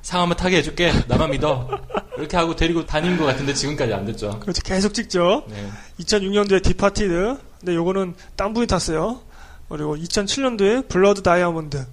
[0.01, 0.91] 상 한번 타게 해줄게.
[1.07, 1.69] 나만 믿어.
[2.17, 4.39] 이렇게 하고 데리고 다닌 것 같은데 지금까지 안 됐죠.
[4.39, 4.61] 그렇죠.
[4.61, 5.45] 계속 찍죠.
[5.49, 5.69] 네.
[5.99, 7.37] 2006년도에 디파티드.
[7.59, 9.21] 근데 요거는 딴 분이 탔어요.
[9.69, 11.85] 그리고 2007년도에 블러드 다이아몬드.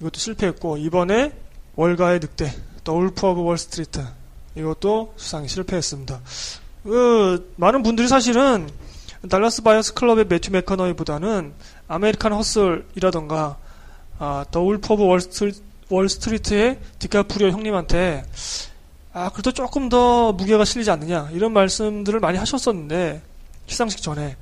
[0.00, 1.32] 이것도 실패했고, 이번에
[1.76, 2.52] 월가의 늑대.
[2.84, 4.06] 더 울프 오브 월스트리트.
[4.56, 6.20] 이것도 수상이 실패했습니다.
[6.84, 8.68] 그, 많은 분들이 사실은
[9.28, 11.54] 달라스 바이어스 클럽의 매튜 맥커너이보다는
[11.88, 13.56] 아메리칸 허슬이라던가
[14.18, 15.52] 아, 더 울프 오브 월스트리,
[15.88, 18.24] 월스트리트의 디카프리오 형님한테
[19.12, 23.22] 아, 그래도 조금 더 무게가 실리지 않느냐 이런 말씀들을 많이 하셨었는데
[23.66, 24.36] 시상식 전에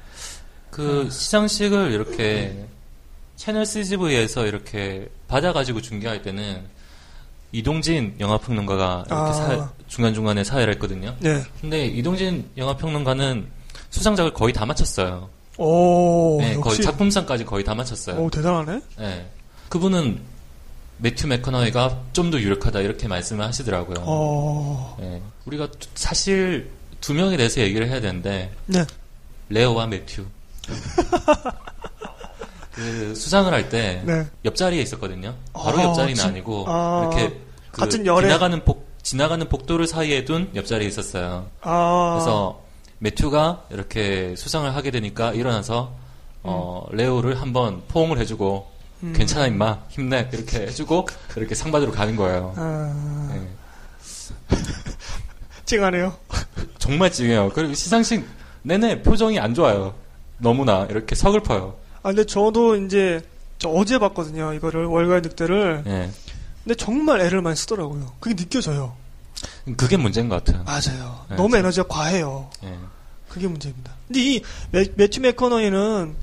[0.70, 2.66] 그 시상식을 이렇게
[3.36, 6.64] 채널 CGV에서 이렇게 받아가지고 중계할 때는
[7.52, 9.32] 이동진 영화평론가가 이렇게 아.
[9.32, 11.14] 사- 중간중간에 사회를 했거든요.
[11.20, 11.42] 네.
[11.60, 13.46] 근데 이동진 영화평론가는
[13.90, 15.28] 수상작을 거의 다 마쳤어요.
[15.58, 18.16] 오 네, 거의 작품상까지 거의 다 마쳤어요.
[18.24, 18.80] 오 대단하네.
[18.98, 19.30] 네.
[19.68, 20.18] 그분은
[20.98, 23.96] 매튜 맥커너이가 좀 더 유력하다 이렇게 말씀을 하시더라고요.
[24.00, 25.20] 어, 네.
[25.44, 26.70] 우리가 두- 사실
[27.02, 28.84] 두 명에 대해서 얘기를 해야 되는데 네.
[29.50, 30.24] 레오와 매튜.
[32.72, 34.26] 그 수상을 할때 네.
[34.44, 35.34] 옆자리에 있었거든요.
[35.52, 37.38] 바로 아, 옆자리는 진- 아니고 아, 이렇게
[37.70, 38.26] 그 같은 열에?
[38.28, 41.46] 지나가는 복 지나가는 복도를 사이에 둔 옆자리에 있었어요.
[41.60, 42.62] 아, 그래서
[42.98, 45.92] 매튜가 이렇게 수상을 하게 되니까 일어나서
[46.44, 48.70] 어, 레오를 한번 포옹을 해주고
[49.02, 49.12] 음.
[49.14, 52.54] 괜찮아 임마 힘내 이렇게 해주고 이렇게 상 받으러 가는 거예요.
[52.56, 54.56] 아, 예.
[55.64, 56.14] 찡하네요.
[56.78, 57.50] 정말 찡해요.
[57.54, 58.24] 그리고 시상식
[58.62, 59.94] 내내 표정이 안 좋아요.
[60.38, 61.81] 너무나 이렇게 서글퍼요.
[62.02, 63.20] 아, 근데 저도 이제
[63.58, 64.52] 저 어제 봤거든요.
[64.54, 65.84] 이거를 월가의 늑대를.
[65.86, 66.10] 예.
[66.64, 68.12] 근데 정말 애를 많이 쓰더라고요.
[68.20, 68.94] 그게 느껴져요.
[69.76, 70.64] 그게 문제인 것 같아요.
[70.64, 71.24] 맞아요.
[71.30, 72.50] 네, 너무 저- 에너지가 과해요.
[72.64, 72.76] 예.
[73.28, 73.92] 그게 문제입니다.
[74.08, 76.14] 근데 이 매, 매튜 맥커너이는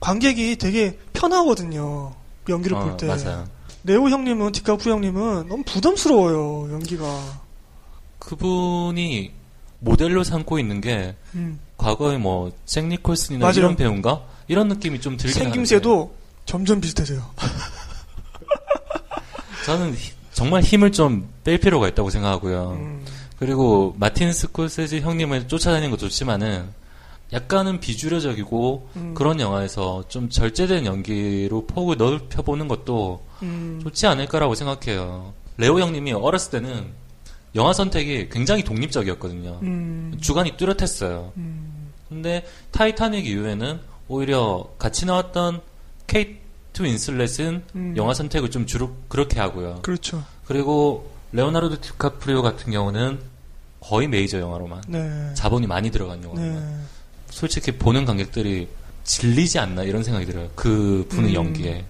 [0.00, 2.14] 관객이 되게 편하거든요.
[2.48, 3.06] 연기를 어, 볼 때.
[3.06, 3.46] 맞아요.
[3.84, 6.72] 레오 형님은 디카프리오 형님은 너무 부담스러워요.
[6.72, 7.04] 연기가.
[8.18, 9.32] 그분이
[9.80, 11.58] 모델로 삼고 있는 게 음.
[11.76, 13.58] 과거에 뭐 잭 니콜슨이나 맞아요.
[13.58, 16.12] 이런 배우인가 이런 느낌이 좀 들긴 생김새도
[16.44, 17.24] 점점 비슷해져요.
[17.36, 17.62] 하는데
[19.64, 22.70] 저는 히- 정말 힘을 좀 뺄 필요가 있다고 생각하고요.
[22.72, 23.04] 음.
[23.38, 26.66] 그리고 마틴 스콜세지 형님을 쫓아다니는 것도 좋지만은
[27.32, 29.14] 약간은 비주류적이고 음.
[29.14, 33.78] 그런 영화에서 좀 절제된 연기로 폭을 넓혀보는 것도 음.
[33.84, 35.32] 좋지 않을까라고 생각해요.
[35.58, 36.86] 레오 형님이 어렸을 때는
[37.54, 39.60] 영화 선택이 굉장히 독립적이었거든요.
[39.62, 40.18] 음.
[40.20, 41.32] 주관이 뚜렷했어요.
[41.36, 41.92] 음.
[42.08, 43.78] 근데 타이타닉 이후에는
[44.10, 45.60] 오히려 같이 나왔던
[46.08, 47.94] 케이트 윈슬렛은 음.
[47.96, 49.82] 영화 선택을 좀 주로 그렇게 하고요.
[49.82, 50.24] 그렇죠.
[50.44, 53.20] 그리고 레오나르도 디카프리오 같은 경우는
[53.78, 55.32] 거의 메이저 영화로만 네.
[55.34, 56.84] 자본이 많이 들어간 영화로만 네.
[57.30, 58.68] 솔직히 보는 관객들이
[59.04, 60.50] 질리지 않나 이런 생각이 들어요.
[60.56, 61.34] 그 분의 음.
[61.46, 61.84] 연기에.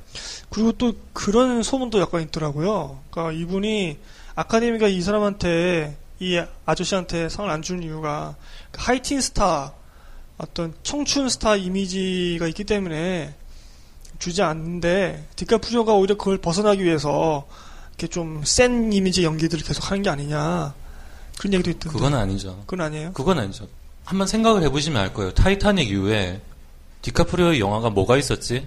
[0.50, 3.00] 그리고 또 그런 소문도 약간 있더라고요.
[3.10, 3.96] 그러니까 이분이
[4.34, 8.36] 아카데미가 이 사람한테 이 아저씨한테 상을 안준 이유가
[8.70, 9.72] 그 하이틴 스타
[10.42, 13.34] 어떤 청춘 스타 이미지가 있기 때문에
[14.18, 17.46] 주지 않는데 디카프리오가 오히려 그걸 벗어나기 위해서
[17.90, 20.74] 이렇게 좀 센 이미지 연기들을 계속 하는 게 아니냐
[21.38, 22.62] 그런 얘기도 있던데 그건 아니죠.
[22.66, 23.12] 그건 아니에요?
[23.12, 23.68] 그건 아니죠.
[24.04, 25.32] 한번 생각을 해보시면 알 거예요.
[25.34, 26.40] 타이타닉 이후에
[27.02, 28.66] 디카프리오의 영화가 뭐가 있었지?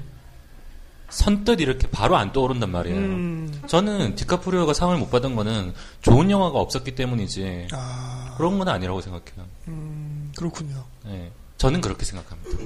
[1.09, 2.97] 선뜻 이렇게 바로 안 떠오른단 말이에요.
[2.97, 9.01] 음, 저는 디카프리오가 상을 못 받은 거는 좋은 영화가 없었기 때문이지 아, 그런 건 아니라고
[9.01, 9.45] 생각해요.
[9.67, 10.83] 음, 그렇군요.
[11.07, 11.31] 예.
[11.63, 12.57] 저는 그렇게 생각합니다.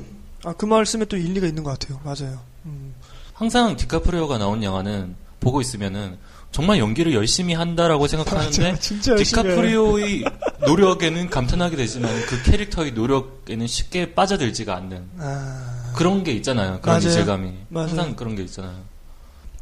[0.44, 2.02] 아, 그 말씀에 또 일리가 있는 것 같아요.
[2.04, 2.40] 맞아요.
[2.66, 2.96] 음.
[3.32, 6.18] 항상 디카프리오가 나온 영화는 보고 있으면은
[6.52, 8.76] 정말 연기를 열심히 한다라고 생각하는데 해요.
[9.18, 10.24] 디카프리오의
[10.66, 16.80] 노력에는 감탄하게 되지만 그 캐릭터의 노력에는 쉽게 빠져들지가 않는 아, 그런 게 있잖아요.
[16.82, 17.08] 그런 맞아요.
[17.10, 17.90] 이질감이 맞아요.
[17.90, 18.80] 항상 그런 게 있잖아요.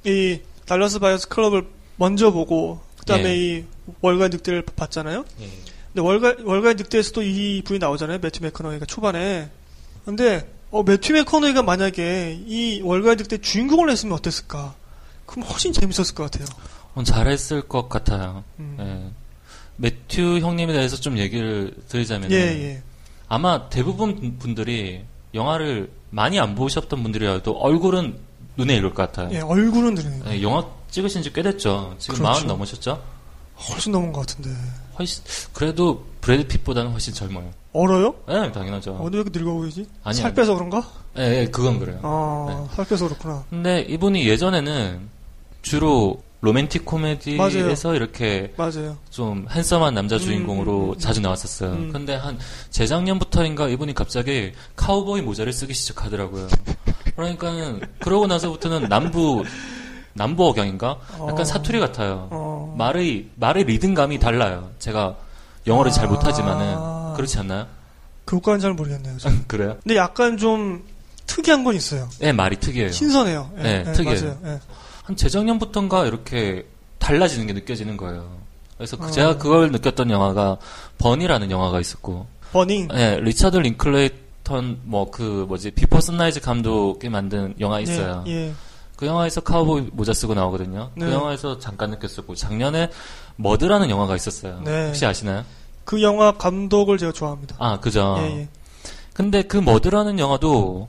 [0.06, 1.68] 이 달러스 바이어스 클럽을
[1.98, 3.36] 먼저 보고 그다음에 예.
[3.36, 3.66] 이
[4.00, 5.26] 월가의 늑대를 봤잖아요.
[5.42, 5.50] 예.
[5.96, 8.20] 근데 월가 월가의 늑대에서도 이 분이 나오잖아요.
[8.20, 9.50] 매튜 맥커너이가 초반에.
[10.04, 14.76] 근데 어, 매튜 맥커너이가 만약에 이 월가의 늑대 주인공을 했으면 어땠을까?
[15.26, 16.46] 그럼 훨씬 재밌었을 것 같아요.
[16.96, 18.44] 어, 잘했을 것 같아요.
[18.60, 18.76] 음.
[18.78, 19.12] 예.
[19.78, 22.84] 매튜 형님에 대해서 좀 얘기를 드리자면 예, 예.
[23.30, 25.02] 아마 대부분 분들이
[25.34, 28.18] 영화를 많이 안 보셨던 분들이라도 얼굴은
[28.58, 29.30] 눈에 익을 것 같아요.
[29.34, 30.24] 예, 얼굴은 느리네요.
[30.28, 31.96] 예, 영화 찍으신 지 꽤 됐죠.
[32.00, 32.24] 지금 그렇죠.
[32.24, 33.02] 마흔 넘으셨죠?
[33.58, 34.50] 훨씬 넘은 것 같은데.
[34.98, 37.52] 훨씬 그래도 브래드 핏보다는 훨씬 젊어요.
[37.74, 38.16] 얼어요?
[38.30, 38.92] 예, 당연하죠.
[38.94, 39.86] 어, 근데 왜 이렇게 늙어 보이지?
[40.04, 40.34] 아니, 살.
[40.34, 40.84] 빼서 그런가?
[41.18, 42.00] 예, 예, 그건 그래요.
[42.04, 43.44] 아, 살 빼서 그렇구나.
[43.50, 45.10] 근데 이분이 예전에는
[45.62, 48.98] 주로 로맨틱 코미디에서 이렇게 맞아요.
[49.10, 51.72] 좀 핸섬한 남자 주인공으로 음, 음, 자주 나왔었어요.
[51.72, 51.92] 음.
[51.92, 52.38] 근데 한
[52.70, 56.48] 재작년부터인가 이분이 갑자기 카우보이 모자를 쓰기 시작하더라고요.
[57.16, 59.44] 그러니까는 그러고 나서부터는 남부
[60.16, 60.98] 남부 억양인가?
[61.14, 61.44] 약간 어.
[61.44, 62.28] 사투리 같아요.
[62.32, 62.74] 어.
[62.78, 64.70] 말의 말의 리듬감이 달라요.
[64.80, 65.16] 제가
[65.68, 66.10] 영어를 잘 아.
[66.10, 67.68] 못하지만은 그렇지 않나요?
[68.24, 69.18] 그것까지는 잘 모르겠네요.
[69.48, 69.78] 그래요?
[69.84, 70.84] 근데 약간 좀
[71.28, 72.08] 특이한 건 있어요.
[72.20, 72.92] 네, 말이 특이해요.
[72.92, 73.52] 신선해요.
[73.58, 74.38] 예, 네, 예, 특이해요.
[74.46, 74.60] 예.
[75.04, 76.66] 한 재작년부터인가 이렇게
[76.98, 78.26] 달라지는 게 느껴지는 거예요.
[78.78, 79.12] 그래서 그 어.
[79.12, 80.58] 제가 그걸 느꼈던 영화가
[80.98, 82.88] 버니라는 영화가 있었고, 버니.
[82.88, 88.24] 네, 리차드 링클레이터 뭐 그 뭐지 비포 선라이즈 감독이 만든 영화 있어요.
[88.28, 88.54] 예, 예.
[88.96, 90.92] 그 영화에서 카우보이 모자 쓰고 나오거든요.
[90.96, 91.06] 네.
[91.06, 92.90] 그 영화에서 잠깐 느꼈었고 작년에
[93.36, 94.62] 머드라는 영화가 있었어요.
[94.64, 94.88] 네.
[94.88, 95.44] 혹시 아시나요?
[95.84, 97.56] 그 영화 감독을 제가 좋아합니다.
[97.60, 98.16] 아 그죠.
[98.20, 98.48] 예, 예.
[99.14, 100.88] 근데 그 머드라는 영화도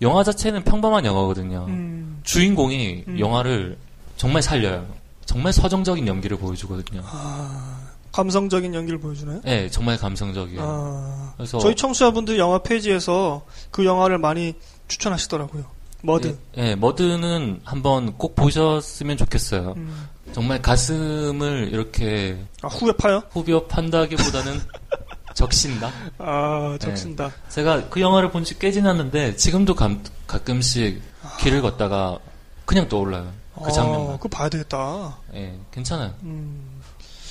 [0.00, 1.66] 영화 자체는 평범한 영화거든요.
[1.68, 3.18] 음, 주인공이 음.
[3.18, 3.78] 영화를
[4.16, 4.86] 정말 살려요.
[5.24, 7.02] 정말 서정적인 연기를 보여주거든요.
[7.04, 7.78] 아,
[8.12, 9.40] 감성적인 연기를 보여주나요?
[9.44, 10.60] 네, 정말 감성적이에요.
[10.62, 14.54] 아, 그래서 저희 청취자분들 영화 페이지에서 그 영화를 많이
[14.88, 15.64] 추천하시더라고요.
[16.02, 16.36] 머드.
[16.58, 19.74] 예, 예, 머드는 한번 꼭 보셨으면 좋겠어요.
[19.76, 20.08] 음.
[20.32, 23.22] 정말 가슴을 이렇게 아, 후에 파요?
[23.30, 24.60] 후벼 판다기보다는
[25.34, 25.90] 적신다.
[26.18, 26.78] 아, 네.
[26.78, 27.30] 적신다.
[27.48, 31.00] 제가 그 영화를 본 지 꽤 지났는데 지금도 감- 가끔씩
[31.40, 32.18] 길을 걷다가
[32.64, 33.32] 그냥 떠올라요.
[33.54, 34.16] 그 아, 장면만.
[34.18, 35.16] 그거 봐야 되겠다.
[35.34, 36.12] 예, 괜찮아요.
[36.22, 36.80] 음.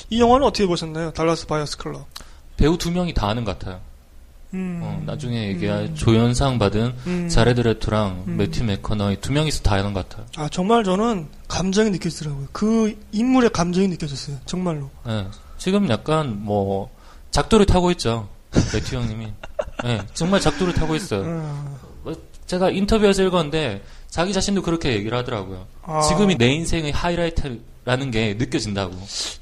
[0.09, 1.11] 이 영화는 어떻게 보셨나요?
[1.11, 2.05] 달라스 바이어스 클럽.
[2.57, 3.79] 배우 두 명이 다 아는 것 같아요.
[4.53, 4.79] 음.
[4.83, 5.95] 어, 나중에 얘기할 음.
[5.95, 7.29] 조연상 받은 음.
[7.29, 8.37] 자레드 레토랑 음.
[8.37, 10.25] 매튜 맥커너이 두 명이서 다 하는 것 같아요.
[10.37, 12.47] 아 정말 저는 감정이 느껴지더라고요.
[12.51, 14.37] 그 인물의 감정이 느껴졌어요.
[14.45, 14.89] 정말로.
[15.07, 15.27] 예.
[15.57, 16.89] 지금 약간 뭐
[17.31, 18.27] 작두를 타고 있죠.
[18.73, 19.27] 매튜 형님이.
[19.85, 21.23] 예, 정말 작두를 타고 있어요.
[21.25, 21.79] 어.
[22.03, 25.67] 뭐 제가 인터뷰에서 읽었는데 자기 자신도 그렇게 얘기를 하더라고요.
[25.83, 26.01] 아.
[26.01, 28.93] 지금이 내 인생의 하이라이트라는 게 느껴진다고.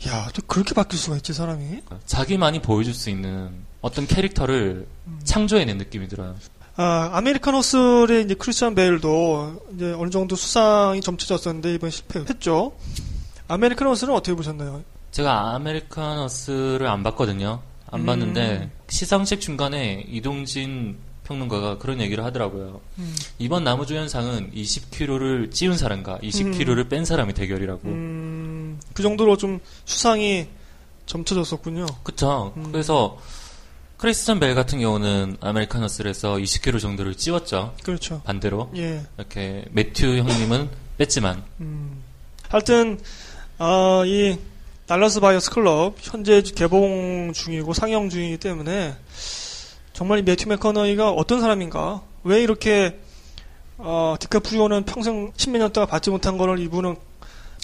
[0.07, 1.81] 야, 또 그렇게 바뀔 수가 있지 사람이.
[2.05, 3.49] 자기만이 보여줄 수 있는
[3.81, 5.19] 어떤 캐릭터를 음.
[5.23, 6.35] 창조해낸 느낌이 들어요.
[6.75, 12.73] 아, 아메리칸 허슬의 이제 크리스찬 베일도 이제 어느 정도 수상이 점쳐졌었는데 이번 실패했죠.
[13.89, 14.83] 허슬은 어떻게 보셨나요?
[15.11, 17.61] 제가 아메리칸 허슬을 안 봤거든요.
[17.91, 18.05] 안 음.
[18.05, 22.81] 봤는데 시상식 중간에 이동진 평론가가 그런 얘기를 하더라고요.
[22.97, 23.15] 음.
[23.37, 27.81] 이번 나무주연상은 20kg를 찌운 사람과 20kg를 뺀 사람의 대결이라고.
[27.87, 30.47] 음, 그 정도로 좀 수상이
[31.05, 31.85] 점쳐졌었군요.
[32.03, 32.53] 그쵸.
[32.57, 32.71] 음.
[32.71, 33.17] 그래서
[33.99, 37.75] 크리스찬 벨 같은 경우는 아메리카너스에서 20kg 정도를 찌웠죠.
[37.83, 38.21] 그렇죠.
[38.23, 38.71] 반대로.
[38.77, 39.03] 예.
[39.17, 41.43] 이렇게 매튜 형님은 뺐지만.
[41.59, 42.01] 음.
[42.47, 42.97] 하여튼
[43.57, 44.37] 아, 이
[44.87, 48.95] 달라스 바이어스 클럽 현재 개봉 중이고 상영 중이기 때문에
[49.91, 52.01] 정말 이 매튜 맥커너이가 어떤 사람인가?
[52.23, 52.97] 왜 이렇게
[53.77, 56.95] 어, 디카프리오는 평생 십몇 년 동안 받지 못한 거를 이분은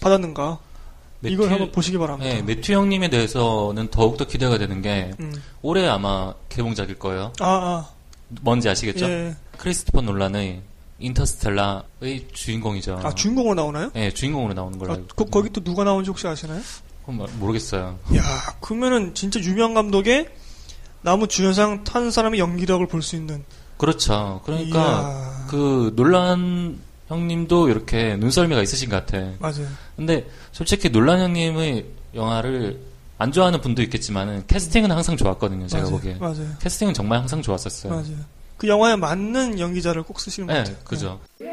[0.02, 0.60] 받았는가?
[1.30, 2.34] 이걸 한번 보시기 바랍니다.
[2.34, 5.34] 네, 매튜 형님에 대해서는 더욱더 기대가 되는 게 음.
[5.62, 7.34] 올해 아마 개봉작일 거예요.
[7.40, 7.90] 아,
[8.42, 9.06] 뭔지 아, 아시겠죠?
[9.06, 9.36] 예.
[9.58, 10.62] 크리스토퍼 놀란의
[11.00, 13.02] 인터스텔라의 주인공이죠.
[13.04, 13.92] 아, 주인공으로 나오나요?
[13.94, 15.26] 네, 주인공으로 나오는 걸로 아, 그.
[15.26, 16.62] 거기 또 누가 나오는지 혹시 아시나요?
[17.40, 18.00] 모르겠어요.
[18.16, 18.22] 야,
[18.62, 20.28] 그러면은 진짜 유명 감독의
[21.02, 23.44] 나무 주연상 탄 사람의 연기력을 볼 수 있는.
[23.78, 24.42] 그렇죠.
[24.46, 29.32] 그러니까 이야, 그 놀란 형님도 이렇게 눈썰미가 있으신 것 같아.
[29.40, 29.68] 맞아요.
[29.96, 32.80] 근데 솔직히 놀란 형님의 영화를
[33.18, 35.68] 안 좋아하는 분도 있겠지만은 캐스팅은 항상 좋았거든요.
[35.68, 35.96] 제가 맞아요.
[35.96, 36.16] 보기에.
[36.16, 36.48] 맞아요.
[36.62, 37.94] 캐스팅은 정말 항상 좋았었어요.
[37.94, 38.18] 맞아요.
[38.58, 40.76] 그 영화에 맞는 연기자를 꼭 쓰시는 것 네, 같아요.
[40.84, 41.20] 그죠.
[41.40, 41.48] 네.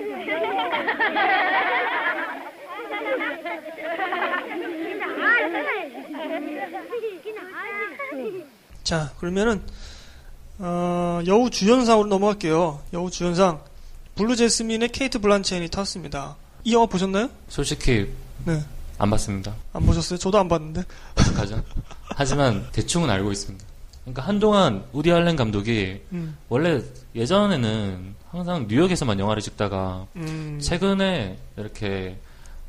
[8.82, 9.62] 자, 그러면은
[10.58, 12.80] 어, 여우 주연상으로 넘어갈게요.
[12.92, 13.60] 여우 주연상
[14.14, 16.36] 블루 재스민의 케이트 블란쳇이 탔습니다.
[16.64, 17.28] 이 영화 보셨나요?
[17.48, 18.08] 솔직히
[18.44, 18.62] 네,
[18.98, 19.54] 안 봤습니다.
[19.72, 20.18] 안 보셨어요?
[20.18, 20.82] 저도 안 봤는데.
[21.18, 21.62] 어떡하죠?
[22.04, 23.64] 하지만 대충은 알고 있습니다.
[24.04, 26.82] 그러니까 한동안 우디 알렌 감독이 음, 원래
[27.14, 32.18] 예전에는 항상 뉴욕에서만 영화를 찍다가 음, 최근에 이렇게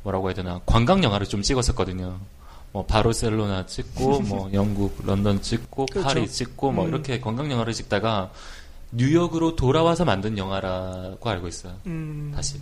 [0.02, 2.18] 뭐라고 해야 되나 관광 영화를 좀 찍었었거든요.
[2.72, 6.08] 뭐 바르셀로나 찍고 뭐 영국 런던 찍고 그렇죠.
[6.08, 6.88] 파리 찍고 뭐 음.
[6.88, 8.30] 이렇게 관광 영화를 찍다가
[8.96, 11.74] 뉴욕으로 돌아와서 만든 영화라고 알고 있어요.
[11.86, 12.60] 음, 다시.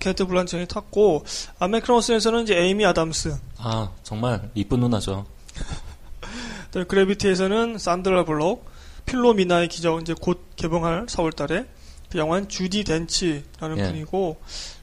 [0.00, 1.24] 케이트 블란첸이 탔고
[1.60, 5.26] 아메크로스에서는 이제 에이미 아담스, 아 정말 이쁜 누나죠.
[6.72, 8.68] 또 그래비티에서는 산드라 블록,
[9.06, 11.66] 필로미나의 기적 이제 곧 개봉할 4월달에
[12.10, 13.86] 그 영화는 주디 덴치라는 예.
[13.86, 14.36] 분이고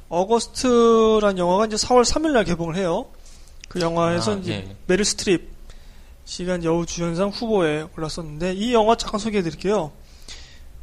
[0.08, 3.08] 어거스트란 영화가 이제 4월 3일날 개봉을 해요.
[3.68, 4.76] 그 영화에서 아, 이제 예.
[4.88, 5.52] 메릴 스트립
[6.26, 9.92] 씨가 여우 주연상 후보에 올랐었는데 이 영화 잠깐 소개해드릴게요.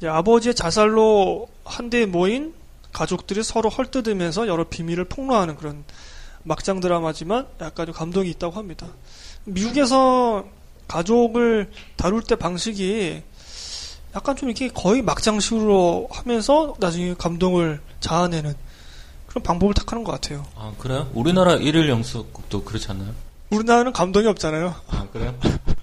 [0.01, 2.55] 이제 아버지의 자살로 한데 모인
[2.91, 5.85] 가족들이 서로 헐뜯으면서 여러 비밀을 폭로하는 그런
[6.43, 8.87] 막장 드라마지만 약간 좀 감동이 있다고 합니다.
[9.45, 10.47] 미국에서
[10.89, 13.23] 가족을 다룰 때 방식이
[14.17, 18.55] 약간 좀 이렇게 거의 막장식으로 하면서 나중에 감동을 자아내는
[19.27, 20.47] 그런 방법을 택하는 것 같아요.
[20.57, 21.11] 아 그래요?
[21.13, 23.13] 우리나라 일일 영수국도 그렇지 않나요?
[23.51, 24.75] 우리나라는 감동이 없잖아요.
[24.89, 25.35] 아 그래요?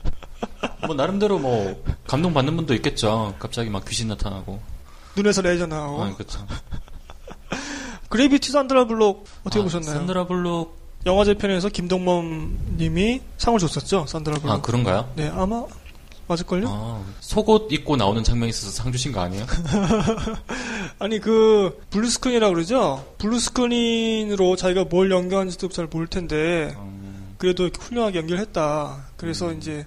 [0.85, 3.33] 뭐 나름대로 뭐 감동 받는 분도 있겠죠.
[3.39, 4.59] 갑자기 막 귀신 나타나고.
[5.15, 6.03] 눈에서 레이저 나오고.
[6.03, 6.45] 아 그렇죠.
[8.09, 9.95] 그레이비티 산드라 블록 어떻게 아, 보셨나요?
[9.95, 14.05] 산드라 블록 영화제 편에서 김동범 님이 상을 줬었죠.
[14.07, 14.53] 산드라 블록.
[14.53, 15.11] 아 그런가요?
[15.15, 15.65] 네, 아마
[16.27, 16.67] 맞을걸요?
[16.69, 19.45] 아, 속옷 입고 나오는 장면이 있어서 상 주신 거 아니에요?
[20.99, 23.05] 아니 그 blue screen이라고 그러죠.
[23.17, 29.05] blue screen으로 자기가 뭘 연기하는지도 잘 모를 텐데 음, 그래도 이렇게 훌륭하게 연기를 했다.
[29.15, 29.85] 그래서 이제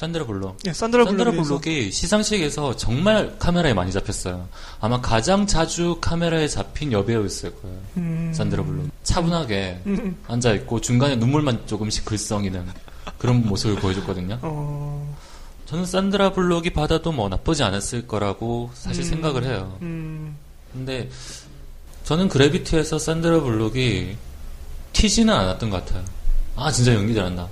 [0.00, 0.56] 산드라 블록.
[0.62, 4.48] 네, 산드라 산드라 블록이 시상식에서 정말 카메라에 많이 잡혔어요.
[4.80, 7.78] 아마 가장 자주 카메라에 잡힌 여배우였을 거예요.
[7.98, 8.88] 음, 산드라 블록.
[9.02, 12.66] 차분하게 음, 앉아 있고 중간에 눈물만 조금씩 글썽이는
[13.18, 14.38] 그런 모습을 보여줬거든요.
[14.40, 15.18] 어,
[15.66, 19.76] 저는 산드라 블록이 받아도 뭐 나쁘지 않았을 거라고 사실 음, 생각을 해요.
[19.82, 20.34] 음,
[20.72, 21.10] 근데
[22.04, 24.16] 저는 그래비티에서 산드라 블록이
[24.94, 26.02] 튀지는 않았던 것 같아요.
[26.56, 27.46] 아 진짜 연기 잘한다.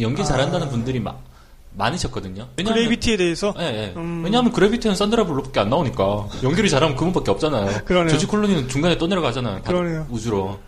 [0.00, 0.24] 연기 아.
[0.24, 1.28] 잘한다는 분들이 막
[1.72, 2.48] 많으셨거든요.
[2.56, 3.92] 왜냐하면- 그레이비티에 대해서 예, 예.
[3.96, 4.22] 음.
[4.24, 7.82] 왜냐하면 그래비티는 산드라 블록밖에 안 나오니까 연기를 잘하면 그분밖에 없잖아요.
[7.86, 8.08] 그러네요.
[8.10, 9.62] 조지 클루니는 중간에 떠내려가잖아요.
[9.62, 10.06] 바- 그러네요.
[10.10, 10.58] 우주로.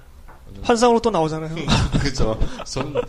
[0.63, 1.55] 환상으로 또 나오잖아요.
[1.99, 2.39] 그렇죠.
[2.65, 3.01] 저는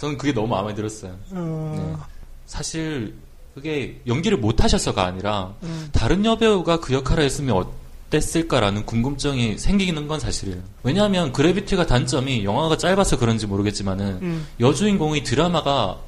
[0.00, 1.12] 저는 그게 너무 마음에 들었어요.
[1.32, 2.02] 어, 네.
[2.46, 3.14] 사실
[3.54, 5.88] 그게 연기를 못 하셔서가 아니라 음.
[5.92, 7.64] 다른 여배우가 그 역할을 했으면
[8.08, 10.58] 어땠을까라는 궁금증이 생기는 건 사실이에요.
[10.82, 14.46] 왜냐하면 그래비티가 단점이 영화가 짧아서 그런지 모르겠지만은 음.
[14.58, 15.98] 여주인공의 드라마가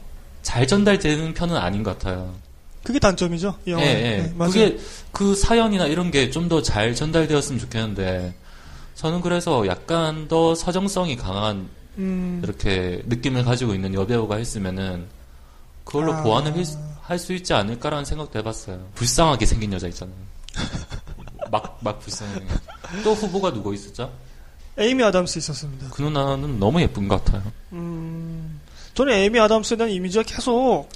[0.47, 2.33] 잘 전달되는 편은 아닌 것 같아요.
[2.85, 3.57] 그게 단점이죠.
[3.67, 3.83] 이 영화.
[3.85, 3.93] 예, 예.
[4.23, 4.53] 네, 맞아요.
[4.53, 4.79] 그게
[5.11, 8.33] 그 사연이나 이런 게 좀 더 잘 전달되었으면 좋겠는데
[8.95, 11.69] 저는 그래서 약간 더 서정성이 강한
[11.99, 12.41] 음.
[12.45, 15.07] 이렇게 느낌을 가지고 있는 여배우가 했으면은
[15.85, 16.23] 그걸로 아.
[16.23, 16.55] 보완을
[17.03, 18.79] 할 수 있지 않을까라는 생각도 해봤어요.
[18.95, 20.17] 불쌍하게 생긴 여자 있잖아요.
[21.51, 22.41] 막, 막 불쌍해.
[23.03, 24.13] 또 후보가 누구 있었죠?
[24.79, 25.89] 에이미 아담스 있었습니다.
[25.91, 27.43] 그 누나는 너무 예쁜 것 같아요.
[27.73, 28.16] 음.
[28.97, 30.89] 저는 에이미 아담스에 대한 이미지가 계속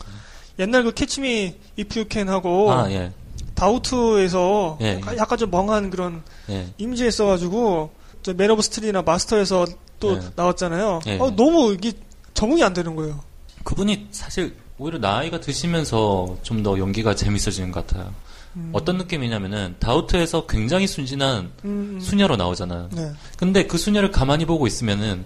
[0.59, 3.13] 옛날 그 캐치미 이프 유캔 하고 아, 예.
[3.55, 5.19] 다우트에서 예, 약간, 예.
[5.19, 6.67] 약간 좀 멍한 그런 예.
[6.79, 7.91] 이미지가 있어가지고
[8.37, 9.67] 맨 오브 스틸이나 마스터에서
[10.01, 10.21] 또 예.
[10.35, 11.01] 나왔잖아요.
[11.07, 11.19] 예.
[11.19, 11.93] 어, 너무 이게
[12.35, 13.21] 적응이 안 되는 거예요.
[13.65, 18.13] 그분이 사실 오히려 나이가 드시면서 좀 더 연기가 재밌어지는 것 같아요.
[18.57, 18.71] 음.
[18.73, 22.01] 어떤 느낌이냐면은 다우트에서 굉장히 순진한 음, 음.
[22.01, 22.89] 수녀로 나오잖아요.
[22.93, 23.13] 네.
[23.37, 25.25] 근데 그 수녀를 가만히 보고 있으면은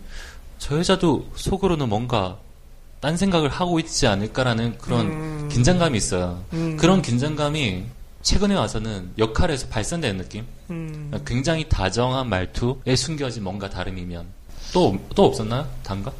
[0.59, 2.39] 저 여자도 속으로는 뭔가
[3.05, 5.49] 딴 생각을 하고 있지 않을까라는 그런 음.
[5.53, 6.43] 긴장감이 있어요.
[6.55, 6.79] 음.
[6.79, 7.85] 그런 긴장감이
[8.23, 10.47] 최근에 와서는 역할에서 발산되는 느낌?
[10.71, 11.13] 음.
[11.27, 14.25] 굉장히 다정한 말투에 숨겨진 뭔가 다름이면
[14.73, 15.69] 또, 또 없었나요?
[15.83, 16.13] 단가?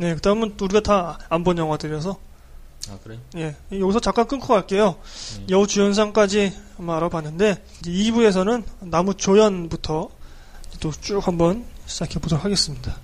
[0.00, 2.18] 네, 그 다음은 우리가 다 안 본 영화들이어서
[2.90, 3.18] 아, 그래?
[3.36, 4.96] 예, 여기서 잠깐 끊고 갈게요.
[5.38, 5.46] 음.
[5.48, 10.08] 여우 주연상까지 한번 알아봤는데 이제 2부에서는 나무 조연부터
[10.80, 12.96] 또 쭉 한번 시작해 보도록 하겠습니다.